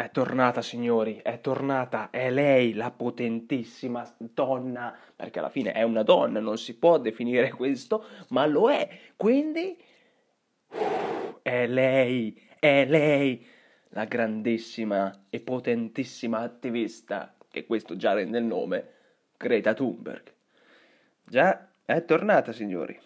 È 0.00 0.10
tornata, 0.10 0.62
signori, 0.62 1.20
è 1.22 1.42
tornata, 1.42 2.08
è 2.08 2.30
lei 2.30 2.72
la 2.72 2.90
potentissima 2.90 4.10
donna, 4.16 4.96
perché 5.14 5.40
alla 5.40 5.50
fine 5.50 5.72
è 5.72 5.82
una 5.82 6.02
donna, 6.02 6.40
non 6.40 6.56
si 6.56 6.78
può 6.78 6.96
definire 6.96 7.50
questo, 7.50 8.06
ma 8.28 8.46
lo 8.46 8.70
è. 8.70 8.88
Quindi 9.14 9.76
è 11.42 11.66
lei, 11.66 12.40
è 12.58 12.86
lei, 12.86 13.46
la 13.90 14.06
grandissima 14.06 15.26
e 15.28 15.40
potentissima 15.40 16.38
attivista, 16.38 17.36
che 17.50 17.66
questo 17.66 17.94
già 17.94 18.14
rende 18.14 18.38
il 18.38 18.44
nome, 18.44 18.88
Greta 19.36 19.74
Thunberg. 19.74 20.32
Già, 21.26 21.72
è 21.84 22.02
tornata, 22.06 22.54
signori. 22.54 22.98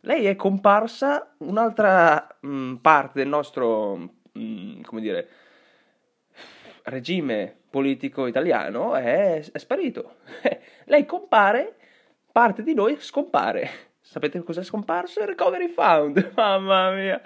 Lei 0.00 0.26
è 0.26 0.36
comparsa 0.36 1.34
un'altra 1.38 2.36
mh, 2.40 2.48
mm, 2.48 2.74
parte 2.74 3.20
del 3.20 3.28
nostro, 3.28 3.96
mh, 3.96 4.10
mm, 4.38 4.80
come 4.82 5.00
dire, 5.00 5.28
regime 6.88 7.56
politico 7.70 8.26
italiano 8.26 8.94
è, 8.94 9.44
è 9.50 9.58
sparito. 9.58 10.16
Lei 10.84 11.04
compare, 11.04 11.76
parte 12.32 12.62
di 12.62 12.74
noi 12.74 12.96
scompare. 12.98 13.86
Sapete 14.00 14.42
cosa 14.42 14.60
è 14.60 14.64
scomparso? 14.64 15.20
Il 15.20 15.26
recovery 15.26 15.68
fund. 15.68 16.32
Mamma 16.34 16.92
mia. 16.92 17.20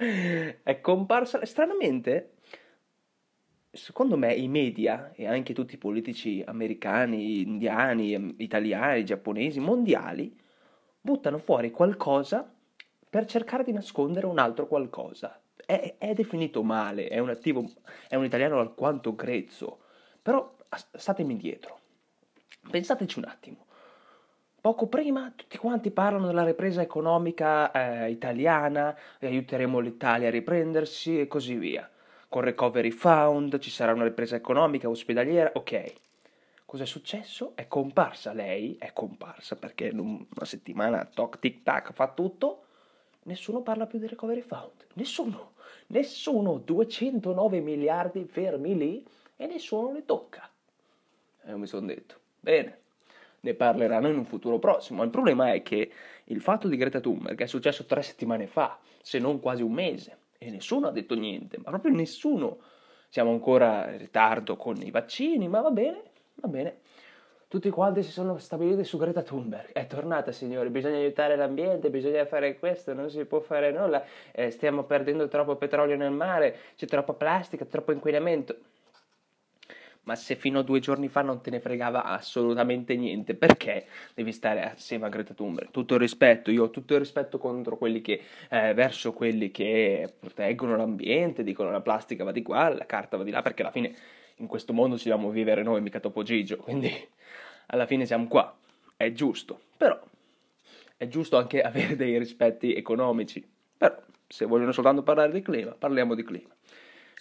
È 0.63 0.81
comparsa. 0.81 1.45
Stranamente, 1.45 2.35
secondo 3.71 4.17
me 4.17 4.35
i 4.35 4.49
media 4.49 5.13
e 5.15 5.27
anche 5.27 5.55
tutti 5.55 5.75
i 5.75 5.79
politici 5.79 6.43
americani, 6.45 7.43
indiani, 7.43 8.35
italiani, 8.39 9.05
giapponesi, 9.05 9.61
mondiali, 9.61 10.37
buttano 11.01 11.39
fuori 11.39 11.71
qualcosa 11.71 12.53
per 13.13 13.27
cercare 13.27 13.63
di 13.63 13.73
nascondere 13.73 14.25
un 14.25 14.39
altro 14.39 14.67
qualcosa 14.67 15.39
è, 15.67 15.97
è 15.99 16.15
definito 16.15 16.63
male, 16.63 17.09
è 17.09 17.19
un 17.19 17.29
attivo, 17.29 17.63
è 18.09 18.15
un 18.15 18.25
italiano 18.25 18.59
alquanto 18.59 19.15
grezzo, 19.15 19.81
però 20.23 20.57
statemi 20.95 21.33
indietro. 21.33 21.79
Pensateci 22.71 23.19
un 23.19 23.27
attimo. 23.27 23.67
Poco 24.59 24.87
prima 24.87 25.31
tutti 25.37 25.59
quanti 25.59 25.91
parlano 25.91 26.27
della 26.27 26.43
ripresa 26.43 26.81
economica 26.81 27.71
eh, 27.71 28.11
italiana, 28.11 28.97
aiuteremo 29.21 29.79
l'Italia 29.79 30.29
a 30.29 30.31
riprendersi 30.31 31.21
e 31.21 31.29
così 31.29 31.57
via. 31.57 31.87
Con 32.31 32.41
Recovery 32.41 32.93
Fund 32.93 33.59
ci 33.59 33.69
sarà 33.69 33.93
una 33.93 34.05
ripresa 34.05 34.37
economica, 34.37 34.89
ospedaliera, 34.89 35.51
ok. 35.53 35.93
Cos'è 36.65 36.87
successo? 36.87 37.53
È 37.57 37.69
comparsa 37.69 38.33
lei, 38.33 38.79
è 38.79 38.95
comparsa 38.95 39.57
perché 39.57 39.89
in 39.89 39.99
una 39.99 40.47
settimana, 40.47 41.05
toc 41.05 41.41
tic 41.41 41.63
tac, 41.63 41.93
fa 41.93 42.09
tutto. 42.09 42.69
Nessuno 43.25 43.63
parla 43.63 43.87
più 43.87 43.99
di 43.99 44.07
Recovery 44.07 44.41
Fund, 44.41 44.87
nessuno 44.95 45.53
nessuno, 45.93 46.59
209 46.59 47.61
miliardi 47.61 48.25
fermi 48.25 48.77
lì 48.77 49.07
e 49.37 49.47
nessuno 49.47 49.93
li 49.93 50.05
tocca. 50.05 50.51
E 51.45 51.51
io 51.51 51.59
mi 51.59 51.67
sono 51.67 51.87
detto, 51.87 52.17
bene, 52.41 52.81
ne 53.41 53.55
parleranno 53.55 54.09
in 54.09 54.17
un 54.17 54.25
futuro 54.25 54.59
prossimo. 54.59 55.03
Il 55.03 55.11
problema 55.11 55.53
è 55.53 55.63
che 55.63 55.91
il 56.25 56.41
fatto 56.41 56.69
di 56.69 56.77
Greta 56.77 57.01
Thunberg 57.01 57.41
è 57.41 57.47
successo 57.47 57.85
tre 57.85 58.03
settimane 58.03 58.47
fa, 58.47 58.79
se 59.01 59.19
non 59.19 59.41
quasi 59.41 59.63
un 59.63 59.73
mese, 59.73 60.19
e 60.39 60.51
nessuno 60.51 60.89
ha 60.89 60.93
detto 60.93 61.15
niente, 61.15 61.59
ma 61.59 61.71
proprio 61.71 61.93
nessuno. 61.95 62.59
Siamo 63.09 63.31
ancora 63.31 63.91
in 63.93 63.99
ritardo 63.99 64.57
con 64.57 64.81
i 64.81 64.91
vaccini, 64.91 65.47
ma 65.47 65.61
va 65.61 65.71
bene, 65.71 66.03
va 66.37 66.49
bene 66.49 66.81
tutti 67.53 67.69
quanti 67.69 68.03
si 68.03 68.11
sono 68.11 68.39
stabiliti 68.39 68.83
su 68.83 68.97
Greta 68.97 69.21
Thunberg. 69.21 69.73
È 69.73 69.87
tornata, 69.87 70.33
signori, 70.33 70.71
bisogna 70.71 70.97
aiutare 70.97 71.37
l'ambiente, 71.37 71.91
bisogna 71.91 72.25
fare 72.25 72.59
questo, 72.59 72.95
non 72.95 73.11
si 73.11 73.23
può 73.27 73.41
fare 73.41 73.71
nulla, 73.71 74.03
eh, 74.31 74.49
stiamo 74.49 74.85
perdendo 74.85 75.29
troppo 75.29 75.57
petrolio 75.57 75.95
nel 75.95 76.13
mare, 76.13 76.57
c'è 76.77 76.87
troppa 76.87 77.13
plastica, 77.13 77.67
troppo 77.67 77.93
inquinamento. 77.93 78.57
Ma 80.05 80.15
se 80.15 80.35
fino 80.35 80.61
a 80.61 80.63
due 80.63 80.81
giorni 80.81 81.09
fa 81.09 81.21
non 81.21 81.43
te 81.43 81.51
ne 81.51 81.61
fregava 81.61 82.05
assolutamente 82.05 82.97
niente, 82.97 83.35
perché 83.35 83.85
devi 84.15 84.33
stare 84.33 84.63
assieme 84.63 85.05
a 85.05 85.11
Greta 85.11 85.35
Thunberg? 85.35 85.71
Tutto 85.71 85.93
il 85.93 86.01
rispetto, 86.01 86.51
io 86.51 86.65
ho 86.65 86.71
tutto 86.71 86.95
il 86.95 87.01
rispetto 87.01 87.37
contro 87.37 87.77
quelli 87.77 88.01
che, 88.01 88.23
eh, 88.49 88.73
verso 88.73 89.13
quelli 89.13 89.51
che 89.51 90.11
proteggono 90.19 90.75
l'ambiente, 90.75 91.45
dicono 91.45 91.71
la 91.71 91.83
plastica 91.83 92.25
va 92.25 92.33
di 92.33 92.41
qua, 92.41 92.71
la 92.71 92.87
carta 92.87 93.19
va 93.19 93.25
di 93.25 93.31
là, 93.31 93.43
perché 93.43 93.61
alla 93.61 93.71
fine 93.71 93.95
in 94.37 94.47
questo 94.47 94.73
mondo 94.73 94.99
ci 94.99 95.09
dobbiamo 95.09 95.31
vivere 95.31 95.63
noi, 95.63 95.81
mica 95.81 96.01
Topo 96.01 96.23
Gigio, 96.23 96.57
quindi 96.57 96.91
alla 97.67 97.87
fine 97.87 98.07
siamo 98.07 98.29
qua, 98.29 98.57
è 98.97 99.13
giusto, 99.13 99.61
però 99.77 100.01
è 100.97 101.09
giusto 101.09 101.37
anche 101.37 101.61
avere 101.63 101.97
dei 101.97 102.19
rispetti 102.19 102.75
economici, 102.75 103.47
però 103.77 104.01
se 104.27 104.47
vogliono 104.47 104.73
soltanto 104.73 105.03
parlare 105.03 105.33
di 105.33 105.43
clima, 105.43 105.73
parliamo 105.73 106.15
di 106.15 106.23
clima. 106.23 106.55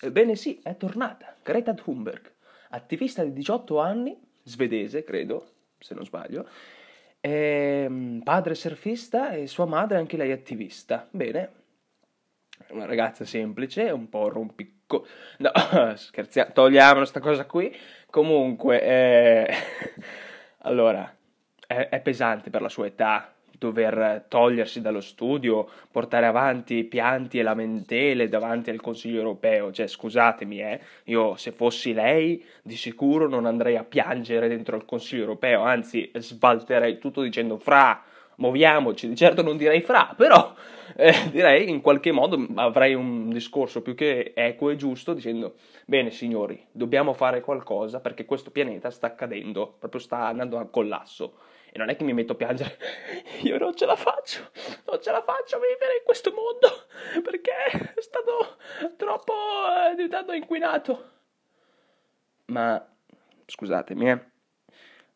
Ebbene 0.02 0.36
sì, 0.36 0.60
è 0.64 0.76
tornata 0.78 1.36
Greta 1.44 1.74
Thunberg, 1.74 2.32
attivista 2.70 3.24
di 3.24 3.34
18 3.34 3.80
anni, 3.80 4.18
svedese 4.44 5.04
credo, 5.04 5.46
se 5.78 5.94
non 5.94 6.06
sbaglio, 6.06 6.48
ehm, 7.20 8.22
padre 8.24 8.56
surfista 8.56 9.32
e 9.32 9.48
sua 9.48 9.66
madre 9.66 9.98
anche 9.98 10.18
lei 10.18 10.32
attivista. 10.32 11.08
Bene, 11.12 11.52
una 12.70 12.86
ragazza 12.86 13.26
semplice, 13.26 13.90
un 13.90 14.10
po' 14.10 14.30
rompicco... 14.92 15.08
No, 15.38 15.52
scherziamo, 15.96 16.52
togliamo 16.54 16.98
questa 16.98 17.20
cosa 17.20 17.46
qui. 17.46 17.76
Comunque, 18.10 18.82
eh... 18.84 19.54
allora, 20.64 21.14
è, 21.66 21.88
è 21.90 22.02
pesante 22.02 22.50
per 22.50 22.62
la 22.62 22.70
sua 22.70 22.88
età 22.88 23.34
dover 23.62 24.26
togliersi 24.28 24.82
dallo 24.82 25.02
studio, 25.02 25.70
portare 25.92 26.26
avanti 26.26 26.84
pianti 26.84 27.38
e 27.38 27.44
lamentele 27.44 28.28
davanti 28.28 28.72
al 28.72 28.82
Consiglio 28.82 29.20
europeo. 29.20 29.72
Cioè, 29.72 29.86
scusatemi, 29.86 30.62
eh, 30.62 30.82
io 31.06 31.36
se 31.36 31.52
fossi 31.52 31.94
lei 31.94 32.44
di 32.64 32.76
sicuro 32.76 33.30
non 33.30 33.46
andrei 33.46 33.78
a 33.78 33.84
piangere 33.84 34.48
dentro 34.48 34.76
il 34.78 34.86
Consiglio 34.86 35.22
europeo, 35.22 35.62
anzi 35.62 36.10
sbalterei 36.12 36.98
tutto 36.98 37.22
dicendo 37.22 37.60
fra, 37.60 38.04
muoviamoci, 38.42 39.08
di 39.08 39.16
certo 39.16 39.44
non 39.44 39.56
direi 39.56 39.82
fra, 39.82 40.14
però 40.18 40.54
eh, 40.96 41.30
direi 41.30 41.70
in 41.70 41.80
qualche 41.80 42.12
modo 42.12 42.48
avrei 42.56 42.96
un 42.96 43.30
discorso 43.30 43.82
più 43.82 43.94
che 43.94 44.34
equo 44.36 44.72
e 44.72 44.76
giusto 44.76 45.14
dicendo 45.14 45.56
bene 45.86 46.10
signori, 46.10 46.68
dobbiamo 46.72 47.14
fare 47.14 47.42
qualcosa 47.42 48.00
perché 48.00 48.26
questo 48.26 48.50
pianeta 48.50 48.90
sta 48.90 49.14
cadendo, 49.14 49.76
proprio 49.78 50.02
sta 50.02 50.26
andando 50.26 50.58
al 50.58 50.70
collasso. 50.70 51.38
E 51.74 51.78
non 51.78 51.88
è 51.88 51.96
che 51.96 52.04
mi 52.04 52.12
metto 52.12 52.34
a 52.34 52.36
piangere, 52.36 52.78
io 53.44 53.58
non 53.58 53.74
ce 53.74 53.86
la 53.86 53.96
faccio, 53.96 54.50
non 54.88 55.00
ce 55.02 55.12
la 55.12 55.22
faccio 55.22 55.56
a 55.56 55.60
vivere 55.60 56.00
in 56.00 56.04
questo 56.04 56.34
mondo 56.34 57.22
perché 57.24 57.94
è 57.96 58.02
stato 58.02 58.58
troppo 58.98 59.34
eh, 59.90 59.96
diventato 59.96 60.34
inquinato. 60.34 61.10
Ma 62.48 62.86
scusatemi, 63.46 64.10
eh 64.10 64.31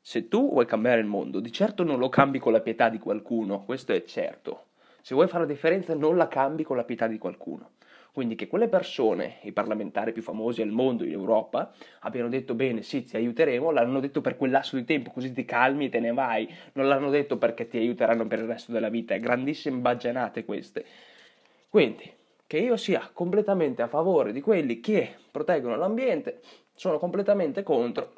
se 0.07 0.27
tu 0.27 0.51
vuoi 0.51 0.67
cambiare 0.67 0.99
il 0.99 1.07
mondo, 1.07 1.39
di 1.39 1.51
certo 1.51 1.83
non 1.83 1.97
lo 1.97 2.09
cambi 2.09 2.37
con 2.37 2.51
la 2.51 2.61
pietà 2.61 2.89
di 2.89 2.99
qualcuno, 2.99 3.63
questo 3.65 3.91
è 3.91 4.03
certo. 4.03 4.65
Se 5.01 5.15
vuoi 5.15 5.27
fare 5.27 5.47
la 5.47 5.51
differenza, 5.51 5.95
non 5.95 6.15
la 6.15 6.27
cambi 6.27 6.61
con 6.61 6.77
la 6.77 6.83
pietà 6.83 7.07
di 7.07 7.17
qualcuno. 7.17 7.71
Quindi 8.13 8.35
che 8.35 8.45
quelle 8.45 8.67
persone, 8.67 9.37
i 9.41 9.51
parlamentari 9.51 10.11
più 10.11 10.21
famosi 10.21 10.61
al 10.61 10.69
mondo, 10.69 11.05
in 11.05 11.11
Europa, 11.13 11.73
abbiano 12.01 12.29
detto 12.29 12.53
bene, 12.53 12.83
sì, 12.83 13.03
ti 13.03 13.15
aiuteremo, 13.15 13.71
l'hanno 13.71 13.99
detto 13.99 14.21
per 14.21 14.37
quel 14.37 14.51
lasso 14.51 14.75
di 14.75 14.85
tempo, 14.85 15.09
così 15.09 15.33
ti 15.33 15.43
calmi 15.43 15.85
e 15.85 15.89
te 15.89 15.99
ne 15.99 16.13
vai. 16.13 16.47
Non 16.73 16.87
l'hanno 16.87 17.09
detto 17.09 17.39
perché 17.39 17.67
ti 17.67 17.77
aiuteranno 17.77 18.27
per 18.27 18.37
il 18.37 18.45
resto 18.45 18.71
della 18.71 18.89
vita. 18.89 19.17
Grandissime 19.17 19.79
baggianate 19.79 20.45
queste. 20.45 20.85
Quindi, 21.67 22.13
che 22.45 22.59
io 22.59 22.77
sia 22.77 23.09
completamente 23.11 23.81
a 23.81 23.87
favore 23.87 24.31
di 24.31 24.41
quelli 24.41 24.79
che 24.81 25.15
proteggono 25.31 25.75
l'ambiente, 25.75 26.41
sono 26.75 26.99
completamente 26.99 27.63
contro. 27.63 28.13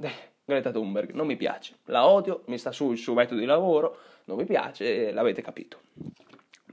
Greta 0.48 0.72
Thunberg, 0.72 1.12
non 1.12 1.28
mi 1.28 1.36
piace, 1.36 1.76
la 1.88 2.08
odio, 2.08 2.44
mi 2.46 2.58
sta 2.58 2.72
sul 2.72 2.98
suo 2.98 3.14
metodo 3.14 3.42
di 3.42 3.46
lavoro, 3.46 3.98
non 4.26 4.38
mi 4.38 4.46
piace, 4.46 5.12
l'avete 5.12 5.42
capito. 5.42 5.82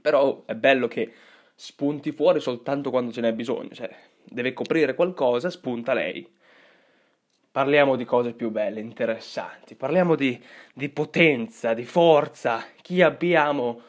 Però 0.01 0.43
è 0.45 0.55
bello 0.55 0.87
che 0.87 1.11
spunti 1.53 2.13
fuori 2.13 2.39
soltanto 2.39 2.89
quando 2.89 3.11
ce 3.11 3.19
n'è 3.19 3.33
bisogno, 3.33 3.71
cioè 3.73 3.93
deve 4.23 4.53
coprire 4.53 4.95
qualcosa, 4.95 5.49
spunta 5.49 5.93
lei. 5.93 6.25
Parliamo 7.51 7.97
di 7.97 8.05
cose 8.05 8.31
più 8.31 8.49
belle, 8.49 8.79
interessanti, 8.79 9.75
parliamo 9.75 10.15
di, 10.15 10.41
di 10.73 10.87
potenza, 10.87 11.73
di 11.73 11.83
forza, 11.83 12.63
chi 12.81 13.01
abbiamo 13.01 13.81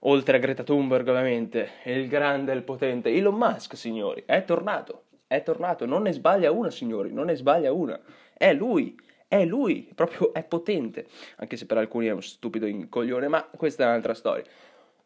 oltre 0.00 0.38
a 0.38 0.40
Greta 0.40 0.62
Thunberg 0.62 1.06
ovviamente, 1.06 1.72
il 1.84 2.08
grande 2.08 2.54
il 2.54 2.62
potente. 2.62 3.10
Elon 3.10 3.34
Musk, 3.34 3.76
signori, 3.76 4.22
è 4.24 4.42
tornato, 4.46 5.02
è 5.26 5.42
tornato, 5.42 5.84
non 5.84 6.04
ne 6.04 6.12
sbaglia 6.12 6.50
una, 6.50 6.70
signori, 6.70 7.12
non 7.12 7.26
ne 7.26 7.34
sbaglia 7.34 7.74
una, 7.74 8.00
è 8.32 8.54
lui, 8.54 8.96
è 9.28 9.44
lui, 9.44 9.90
proprio 9.94 10.32
è 10.32 10.44
potente, 10.44 11.06
anche 11.36 11.56
se 11.56 11.66
per 11.66 11.78
alcuni 11.78 12.06
è 12.06 12.12
uno 12.12 12.20
stupido 12.20 12.66
coglione, 12.88 13.28
ma 13.28 13.42
questa 13.44 13.84
è 13.84 13.86
un'altra 13.86 14.14
storia. 14.14 14.44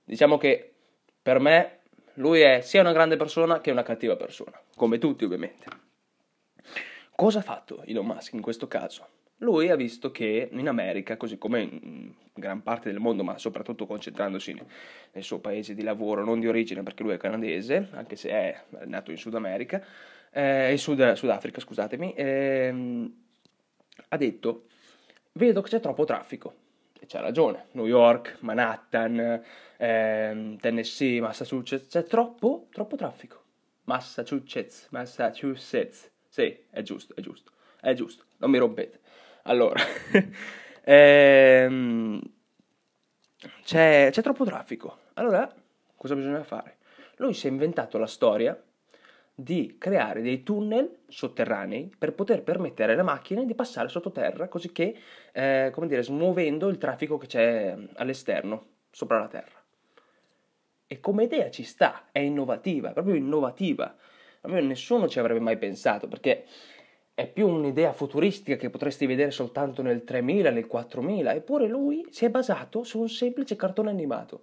Diciamo 0.04 0.38
che 0.38 0.72
per 1.22 1.38
me 1.40 1.80
lui 2.14 2.40
è 2.40 2.60
sia 2.60 2.80
una 2.80 2.92
grande 2.92 3.16
persona 3.16 3.60
che 3.60 3.70
una 3.70 3.82
cattiva 3.82 4.16
persona, 4.16 4.60
come 4.76 4.98
tutti 4.98 5.24
ovviamente. 5.24 5.66
Cosa 7.14 7.40
ha 7.40 7.42
fatto 7.42 7.82
Elon 7.84 8.06
Musk 8.06 8.32
in 8.34 8.40
questo 8.40 8.68
caso? 8.68 9.06
Lui 9.38 9.70
ha 9.70 9.76
visto 9.76 10.10
che 10.10 10.48
in 10.50 10.68
America, 10.68 11.16
così 11.16 11.38
come 11.38 11.60
in 11.60 12.12
gran 12.34 12.62
parte 12.62 12.90
del 12.90 12.98
mondo, 12.98 13.22
ma 13.22 13.38
soprattutto 13.38 13.86
concentrandosi 13.86 14.60
nel 15.12 15.22
suo 15.22 15.38
paese 15.38 15.74
di 15.74 15.82
lavoro, 15.82 16.24
non 16.24 16.40
di 16.40 16.48
origine 16.48 16.82
perché 16.82 17.02
lui 17.02 17.12
è 17.12 17.16
canadese, 17.16 17.88
anche 17.92 18.16
se 18.16 18.30
è 18.30 18.62
nato 18.86 19.10
in 19.10 19.16
Sud 19.16 19.34
America, 19.34 19.84
eh, 20.30 20.72
in 20.72 20.78
Sud, 20.78 21.12
Sudafrica, 21.12 21.60
scusatemi, 21.60 22.14
ehm, 22.16 23.14
ha 24.08 24.16
detto, 24.16 24.66
vedo 25.32 25.60
che 25.60 25.70
c'è 25.70 25.80
troppo 25.80 26.04
traffico. 26.04 26.66
E 27.00 27.06
c'ha 27.06 27.20
ragione, 27.20 27.66
New 27.72 27.86
York, 27.86 28.38
Manhattan, 28.40 29.42
ehm, 29.76 30.56
Tennessee, 30.58 31.20
Massachusetts, 31.20 31.88
c'è 31.88 32.04
troppo, 32.04 32.66
troppo 32.72 32.96
traffico. 32.96 33.42
Massachusetts, 33.84 34.88
Massachusetts, 34.90 36.10
sì, 36.28 36.64
è 36.70 36.82
giusto, 36.82 37.14
è 37.14 37.20
giusto, 37.20 37.52
è 37.80 37.94
giusto, 37.94 38.24
non 38.38 38.50
mi 38.50 38.58
rompete. 38.58 39.00
Allora, 39.44 39.80
ehm, 40.84 42.20
c'è, 43.62 44.08
c'è 44.10 44.22
troppo 44.22 44.44
traffico. 44.44 44.98
Allora, 45.14 45.50
cosa 45.96 46.14
bisogna 46.14 46.42
fare? 46.42 46.76
Lui 47.16 47.32
si 47.32 47.46
è 47.46 47.50
inventato 47.50 47.96
la 47.96 48.06
storia 48.06 48.60
di 49.40 49.76
creare 49.78 50.20
dei 50.20 50.42
tunnel 50.42 51.02
sotterranei 51.06 51.94
per 51.96 52.12
poter 52.12 52.42
permettere 52.42 52.94
alle 52.94 53.04
macchine 53.04 53.46
di 53.46 53.54
passare 53.54 53.88
sottoterra, 53.88 54.48
così 54.48 54.72
che, 54.72 54.96
eh, 55.30 55.70
come 55.72 55.86
dire, 55.86 56.02
smuovendo 56.02 56.66
il 56.66 56.76
traffico 56.76 57.18
che 57.18 57.28
c'è 57.28 57.76
all'esterno, 57.94 58.66
sopra 58.90 59.20
la 59.20 59.28
terra. 59.28 59.64
E 60.88 60.98
come 60.98 61.22
idea 61.22 61.50
ci 61.50 61.62
sta, 61.62 62.08
è 62.10 62.18
innovativa, 62.18 62.90
è 62.90 62.92
proprio 62.92 63.14
innovativa. 63.14 63.94
Proprio 64.40 64.60
nessuno 64.64 65.06
ci 65.06 65.20
avrebbe 65.20 65.38
mai 65.38 65.56
pensato, 65.56 66.08
perché 66.08 66.44
è 67.14 67.30
più 67.30 67.46
un'idea 67.46 67.92
futuristica 67.92 68.56
che 68.56 68.70
potresti 68.70 69.06
vedere 69.06 69.30
soltanto 69.30 69.82
nel 69.82 70.02
3000, 70.02 70.50
nel 70.50 70.66
4000, 70.66 71.34
eppure 71.34 71.68
lui 71.68 72.04
si 72.10 72.24
è 72.24 72.30
basato 72.30 72.82
su 72.82 72.98
un 72.98 73.08
semplice 73.08 73.54
cartone 73.54 73.90
animato. 73.90 74.42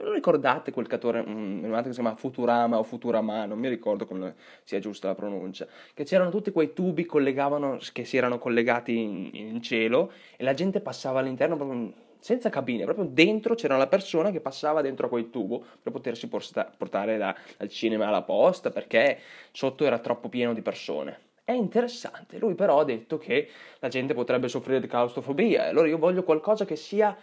Lo 0.00 0.12
ricordate 0.12 0.72
quel 0.72 0.86
cartone 0.86 1.18
animato 1.18 1.88
che 1.88 1.92
si 1.92 2.00
chiama 2.00 2.16
Futurama 2.16 2.78
o 2.78 2.82
Futurama, 2.82 3.44
non 3.44 3.58
mi 3.58 3.68
ricordo 3.68 4.06
come 4.06 4.34
sia 4.64 4.78
giusta 4.78 5.08
la 5.08 5.14
pronuncia, 5.14 5.66
che 5.92 6.04
c'erano 6.04 6.30
tutti 6.30 6.50
quei 6.50 6.72
tubi 6.72 7.06
che 7.06 8.04
si 8.04 8.16
erano 8.16 8.38
collegati 8.38 8.96
in, 8.96 9.30
in 9.32 9.62
cielo 9.62 10.12
e 10.36 10.44
la 10.44 10.54
gente 10.54 10.80
passava 10.80 11.20
all'interno 11.20 11.56
proprio 11.56 11.92
senza 12.20 12.48
cabine, 12.48 12.84
proprio 12.84 13.04
dentro 13.04 13.54
c'era 13.54 13.76
la 13.76 13.86
persona 13.86 14.30
che 14.30 14.40
passava 14.40 14.80
dentro 14.80 15.06
a 15.06 15.08
quel 15.10 15.28
tubo 15.28 15.62
per 15.82 15.92
potersi 15.92 16.26
portare 16.26 17.18
da, 17.18 17.36
dal 17.58 17.68
cinema 17.68 18.08
alla 18.08 18.22
posta 18.22 18.70
perché 18.70 19.18
sotto 19.52 19.84
era 19.84 19.98
troppo 19.98 20.30
pieno 20.30 20.54
di 20.54 20.62
persone. 20.62 21.20
È 21.44 21.52
interessante, 21.52 22.38
lui 22.38 22.56
però 22.56 22.80
ha 22.80 22.84
detto 22.84 23.18
che 23.18 23.48
la 23.78 23.86
gente 23.86 24.14
potrebbe 24.14 24.48
soffrire 24.48 24.80
di 24.80 24.88
claustrofobia, 24.88 25.68
allora 25.68 25.86
io 25.86 25.98
voglio 25.98 26.24
qualcosa 26.24 26.64
che 26.64 26.74
sia 26.74 27.16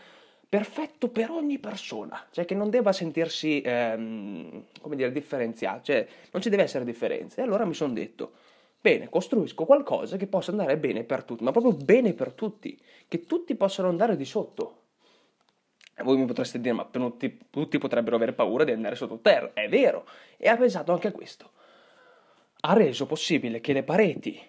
perfetto 0.53 1.09
per 1.09 1.31
ogni 1.31 1.57
persona, 1.57 2.27
cioè 2.29 2.45
che 2.45 2.53
non 2.53 2.69
debba 2.69 2.91
sentirsi, 2.91 3.59
ehm, 3.65 4.65
come 4.81 4.95
dire, 4.95 5.11
differenziato, 5.11 5.85
cioè 5.85 6.07
non 6.31 6.43
ci 6.43 6.49
deve 6.49 6.61
essere 6.61 6.85
differenza. 6.85 7.41
E 7.41 7.43
allora 7.43 7.65
mi 7.65 7.73
sono 7.73 7.91
detto, 7.91 8.33
bene, 8.79 9.09
costruisco 9.09 9.65
qualcosa 9.65 10.15
che 10.15 10.27
possa 10.27 10.51
andare 10.51 10.77
bene 10.77 11.05
per 11.05 11.23
tutti, 11.23 11.43
ma 11.43 11.49
proprio 11.49 11.73
bene 11.73 12.13
per 12.13 12.33
tutti, 12.33 12.79
che 13.07 13.25
tutti 13.25 13.55
possano 13.55 13.87
andare 13.89 14.15
di 14.15 14.25
sotto. 14.25 14.81
E 15.95 16.03
voi 16.03 16.17
mi 16.17 16.25
potreste 16.25 16.61
dire, 16.61 16.75
ma 16.75 16.85
tutti, 16.85 17.35
tutti 17.49 17.79
potrebbero 17.79 18.15
avere 18.15 18.33
paura 18.33 18.63
di 18.63 18.73
andare 18.73 18.93
sottoterra, 18.93 19.53
è 19.53 19.67
vero, 19.67 20.05
e 20.37 20.49
ha 20.49 20.55
pensato 20.55 20.91
anche 20.91 21.07
a 21.07 21.11
questo 21.11 21.49
ha 22.65 22.73
reso 22.73 23.05
possibile 23.05 23.59
che 23.59 23.73
le 23.73 23.83
pareti 23.83 24.39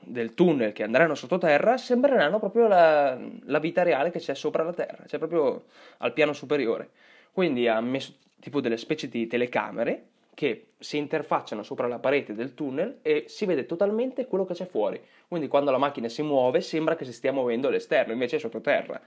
del 0.00 0.34
tunnel 0.34 0.72
che 0.72 0.82
andranno 0.82 1.14
sottoterra 1.14 1.76
sembreranno 1.76 2.38
proprio 2.38 2.66
la, 2.66 3.18
la, 3.44 3.58
vita 3.58 3.82
reale 3.82 4.10
che 4.10 4.18
c'è 4.18 4.34
sopra 4.34 4.62
la 4.62 4.72
terra, 4.72 5.04
cioè 5.06 5.18
proprio 5.18 5.64
al 5.98 6.12
piano 6.12 6.32
superiore. 6.32 6.90
Quindi 7.32 7.68
ha 7.68 7.80
messo 7.80 8.14
tipo 8.40 8.60
delle 8.60 8.76
specie 8.76 9.08
di 9.08 9.26
telecamere 9.26 10.04
che 10.34 10.68
si 10.78 10.96
interfacciano 10.96 11.62
sopra 11.62 11.86
la 11.86 11.98
parete 11.98 12.34
del 12.34 12.54
tunnel 12.54 12.98
e 13.02 13.24
si 13.28 13.44
vede 13.44 13.66
totalmente 13.66 14.26
quello 14.26 14.46
che 14.46 14.54
c'è 14.54 14.66
fuori. 14.66 15.00
Quindi 15.28 15.48
quando 15.48 15.70
la 15.70 15.78
macchina 15.78 16.08
si 16.08 16.22
muove 16.22 16.60
sembra 16.60 16.96
che 16.96 17.04
si 17.04 17.12
stia 17.12 17.32
muovendo 17.32 17.68
all'esterno, 17.68 18.12
invece 18.12 18.36
è 18.36 18.38
sottoterra. 18.38 19.00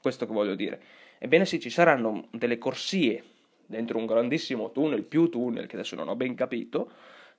Questo 0.00 0.26
che 0.26 0.32
voglio 0.32 0.54
dire. 0.54 0.80
Ebbene 1.18 1.44
sì, 1.44 1.60
ci 1.60 1.70
saranno 1.70 2.26
delle 2.30 2.58
corsie 2.58 3.22
dentro 3.66 3.98
un 3.98 4.06
grandissimo 4.06 4.72
tunnel, 4.72 5.04
più 5.04 5.28
tunnel 5.28 5.66
che 5.66 5.76
adesso 5.76 5.94
non 5.94 6.08
ho 6.08 6.16
ben 6.16 6.34
capito, 6.34 6.90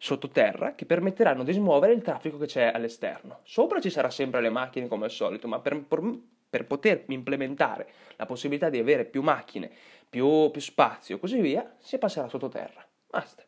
sottoterra 0.04 0.74
che 0.74 0.88
permetteranno 0.88 1.44
di 1.44 1.54
smuovere 1.54 1.94
il 1.94 2.02
traffico 2.02 2.40
che 2.40 2.48
c'è 2.48 2.72
all'esterno. 2.74 3.42
Sopra 3.44 3.80
ci 3.80 3.92
sarà 3.92 4.10
sempre 4.10 4.42
le 4.42 4.50
macchine 4.50 4.88
come 4.88 5.06
al 5.06 5.12
solito, 5.12 5.48
ma 5.48 5.60
per, 5.60 5.80
per, 5.84 6.02
per 6.50 6.66
poter 6.66 7.04
implementare 7.10 7.88
la 8.16 8.26
possibilità 8.26 8.72
di 8.72 8.80
avere 8.80 9.06
più 9.06 9.22
macchine, 9.22 9.70
più, 10.10 10.50
più 10.50 10.60
spazio 10.60 11.18
e 11.18 11.20
così 11.20 11.40
via, 11.40 11.76
si 11.78 12.00
passerà 12.00 12.28
sottoterra. 12.28 12.84
Basta. 13.08 13.44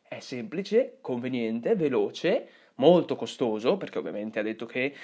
È 0.00 0.20
semplice, 0.20 0.98
conveniente, 1.00 1.74
veloce, 1.74 2.48
molto 2.76 3.16
costoso, 3.16 3.76
perché 3.76 3.98
ovviamente 3.98 4.38
ha 4.38 4.42
detto 4.42 4.66
che 4.66 4.94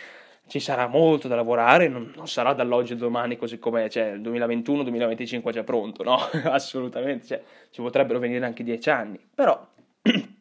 ci 0.47 0.61
sarà 0.61 0.87
molto 0.87 1.27
da 1.27 1.35
lavorare, 1.35 1.89
non, 1.89 2.13
non 2.15 2.29
sarà 2.29 2.53
dall'oggi 2.53 2.93
al 2.93 2.99
domani 2.99 3.37
così 3.37 3.59
come 3.59 3.91
cioè, 3.91 4.13
il 4.13 4.21
2021-2025 4.21 5.51
già 5.51 5.65
pronto, 5.65 6.05
no? 6.05 6.19
Assolutamente, 6.45 7.27
cioè, 7.27 7.43
ci 7.71 7.81
potrebbero 7.81 8.21
venire 8.21 8.47
anche 8.47 8.63
dieci 8.63 8.91
anni, 8.91 9.19
però 9.35 9.61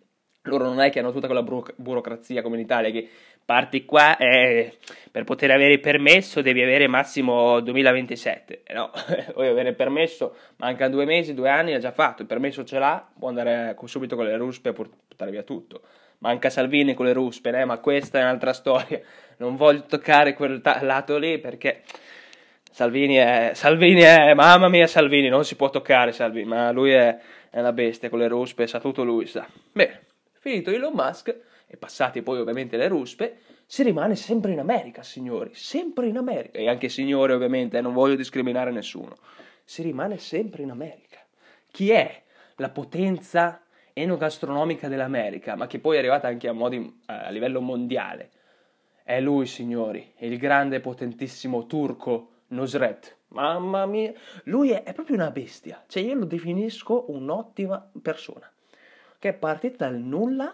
loro 0.44 0.66
non 0.66 0.82
è 0.82 0.90
che 0.90 1.00
hanno 1.00 1.12
tutta 1.12 1.28
quella 1.28 1.44
buro- 1.44 1.74
burocrazia 1.76 2.42
come 2.42 2.56
in 2.56 2.64
Italia 2.64 2.92
che 2.92 3.08
parti 3.46 3.86
qua 3.86 4.18
e 4.18 4.78
per 5.12 5.24
poter 5.24 5.52
avere 5.52 5.74
il 5.74 5.80
permesso 5.80 6.42
devi 6.42 6.62
avere 6.62 6.88
massimo 6.88 7.60
2027. 7.60 8.62
Eh 8.64 8.74
no, 8.74 8.92
vuoi 9.34 9.48
avere 9.48 9.70
il 9.70 9.76
permesso, 9.76 10.36
mancano 10.58 10.92
due 10.92 11.06
mesi, 11.06 11.34
due 11.34 11.50
anni, 11.50 11.74
ha 11.74 11.80
già 11.80 11.92
fatto, 11.92 12.22
il 12.22 12.28
permesso 12.28 12.64
ce 12.64 12.80
l'ha, 12.80 13.06
può 13.18 13.30
andare 13.30 13.76
subito 13.86 14.16
con 14.16 14.26
le 14.26 14.38
ruspe 14.38 14.70
e 14.70 14.74
portare 14.74 15.32
via 15.32 15.44
tutto. 15.44 15.82
Manca 16.20 16.50
Salvini 16.50 16.94
con 16.94 17.06
le 17.06 17.14
ruspe, 17.14 17.50
eh, 17.50 17.66
ma 17.66 17.80
questa 17.80 18.20
è 18.20 18.22
un'altra 18.22 18.52
storia. 18.54 19.02
Non 19.38 19.56
voglio 19.56 19.84
toccare 19.84 20.34
quel 20.34 20.62
ta- 20.62 20.82
lato 20.82 21.18
lì 21.18 21.38
perché 21.38 21.82
Salvini 22.72 23.16
è, 23.16 23.52
Salvini 23.54 24.02
è, 24.02 24.34
mamma 24.34 24.70
mia 24.70 24.88
Salvini, 24.88 25.28
non 25.28 25.44
si 25.44 25.56
può 25.56 25.70
toccare 25.70 26.14
Salvini, 26.14 26.46
ma 26.48 26.72
lui 26.72 26.92
è, 26.92 27.18
è 27.50 27.60
una 27.60 27.74
bestia 27.74 28.10
con 28.10 28.20
le 28.20 28.28
ruspe, 28.28 28.68
sa 28.68 28.80
tutto 28.80 29.04
lui, 29.04 29.26
sa. 29.26 29.46
Bene. 29.72 30.12
Finito 30.44 30.72
Elon 30.72 30.92
Musk, 30.94 31.34
e 31.66 31.78
passati 31.78 32.22
poi 32.22 32.38
ovviamente 32.38 32.76
le 32.76 32.90
ruspe, 32.90 33.38
si 33.66 33.82
rimane 33.82 34.18
sempre 34.18 34.52
in 34.52 34.60
America, 34.60 35.02
signori, 35.02 35.52
sempre 35.54 36.08
in 36.08 36.18
America. 36.18 36.58
E 36.58 36.68
anche 36.68 36.90
signori, 36.90 37.32
ovviamente, 37.32 37.78
eh, 37.78 37.82
non 37.82 37.94
voglio 37.94 38.16
discriminare 38.16 38.70
nessuno. 38.70 39.16
Si 39.64 39.82
rimane 39.82 40.18
sempre 40.18 40.62
in 40.64 40.70
America. 40.70 41.20
Chi 41.72 41.92
è 41.92 42.24
la 42.58 42.70
potenza 42.72 43.62
enogastronomica 43.94 44.90
dell'America, 44.90 45.56
ma 45.56 45.66
che 45.66 45.80
poi 45.80 45.96
è 45.96 46.00
arrivata 46.00 46.28
anche 46.28 46.50
a, 46.50 46.52
modi, 46.52 46.94
a 47.06 47.30
livello 47.30 47.62
mondiale? 47.62 48.30
È 49.02 49.22
lui, 49.22 49.46
signori, 49.46 50.12
il 50.18 50.38
grande 50.38 50.82
potentissimo 50.82 51.68
turco 51.68 52.32
Nosret. 52.48 53.16
Mamma 53.30 53.86
mia, 53.86 54.12
lui 54.44 54.72
è, 54.72 54.84
è 54.84 54.92
proprio 54.92 55.16
una 55.16 55.32
bestia. 55.32 55.86
Cioè, 55.88 56.04
io 56.04 56.16
lo 56.16 56.26
definisco 56.26 57.06
un'ottima 57.12 57.92
persona 58.02 58.53
che 59.24 59.30
è 59.30 59.34
partita 59.34 59.88
dal 59.88 60.02
nulla 60.02 60.54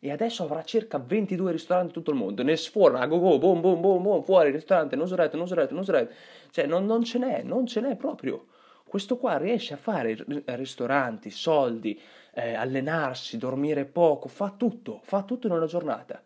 e 0.00 0.10
adesso 0.10 0.42
avrà 0.42 0.64
circa 0.64 0.98
22 0.98 1.52
ristoranti 1.52 1.86
in 1.86 1.92
tutto 1.92 2.10
il 2.10 2.16
mondo. 2.16 2.42
Ne 2.42 2.56
sforna, 2.56 3.06
go 3.06 3.20
go, 3.20 3.38
boom, 3.38 3.60
boom, 3.60 3.80
boom, 3.80 4.02
boom, 4.02 4.22
fuori, 4.24 4.50
ristorante, 4.50 4.96
non 4.96 5.06
sorrete, 5.06 5.36
non 5.36 5.46
sorrete, 5.46 5.72
non 5.72 5.84
sorrete. 5.84 6.14
Cioè, 6.50 6.66
non, 6.66 6.84
non 6.84 7.04
ce 7.04 7.18
n'è, 7.18 7.42
non 7.44 7.68
ce 7.68 7.80
n'è 7.80 7.94
proprio. 7.94 8.46
Questo 8.84 9.18
qua 9.18 9.36
riesce 9.36 9.74
a 9.74 9.76
fare 9.76 10.16
ristoranti, 10.46 11.30
soldi, 11.30 11.96
eh, 12.34 12.54
allenarsi, 12.54 13.38
dormire 13.38 13.84
poco, 13.84 14.26
fa 14.26 14.52
tutto, 14.56 14.98
fa 15.04 15.22
tutto 15.22 15.46
in 15.46 15.52
una 15.52 15.66
giornata. 15.66 16.20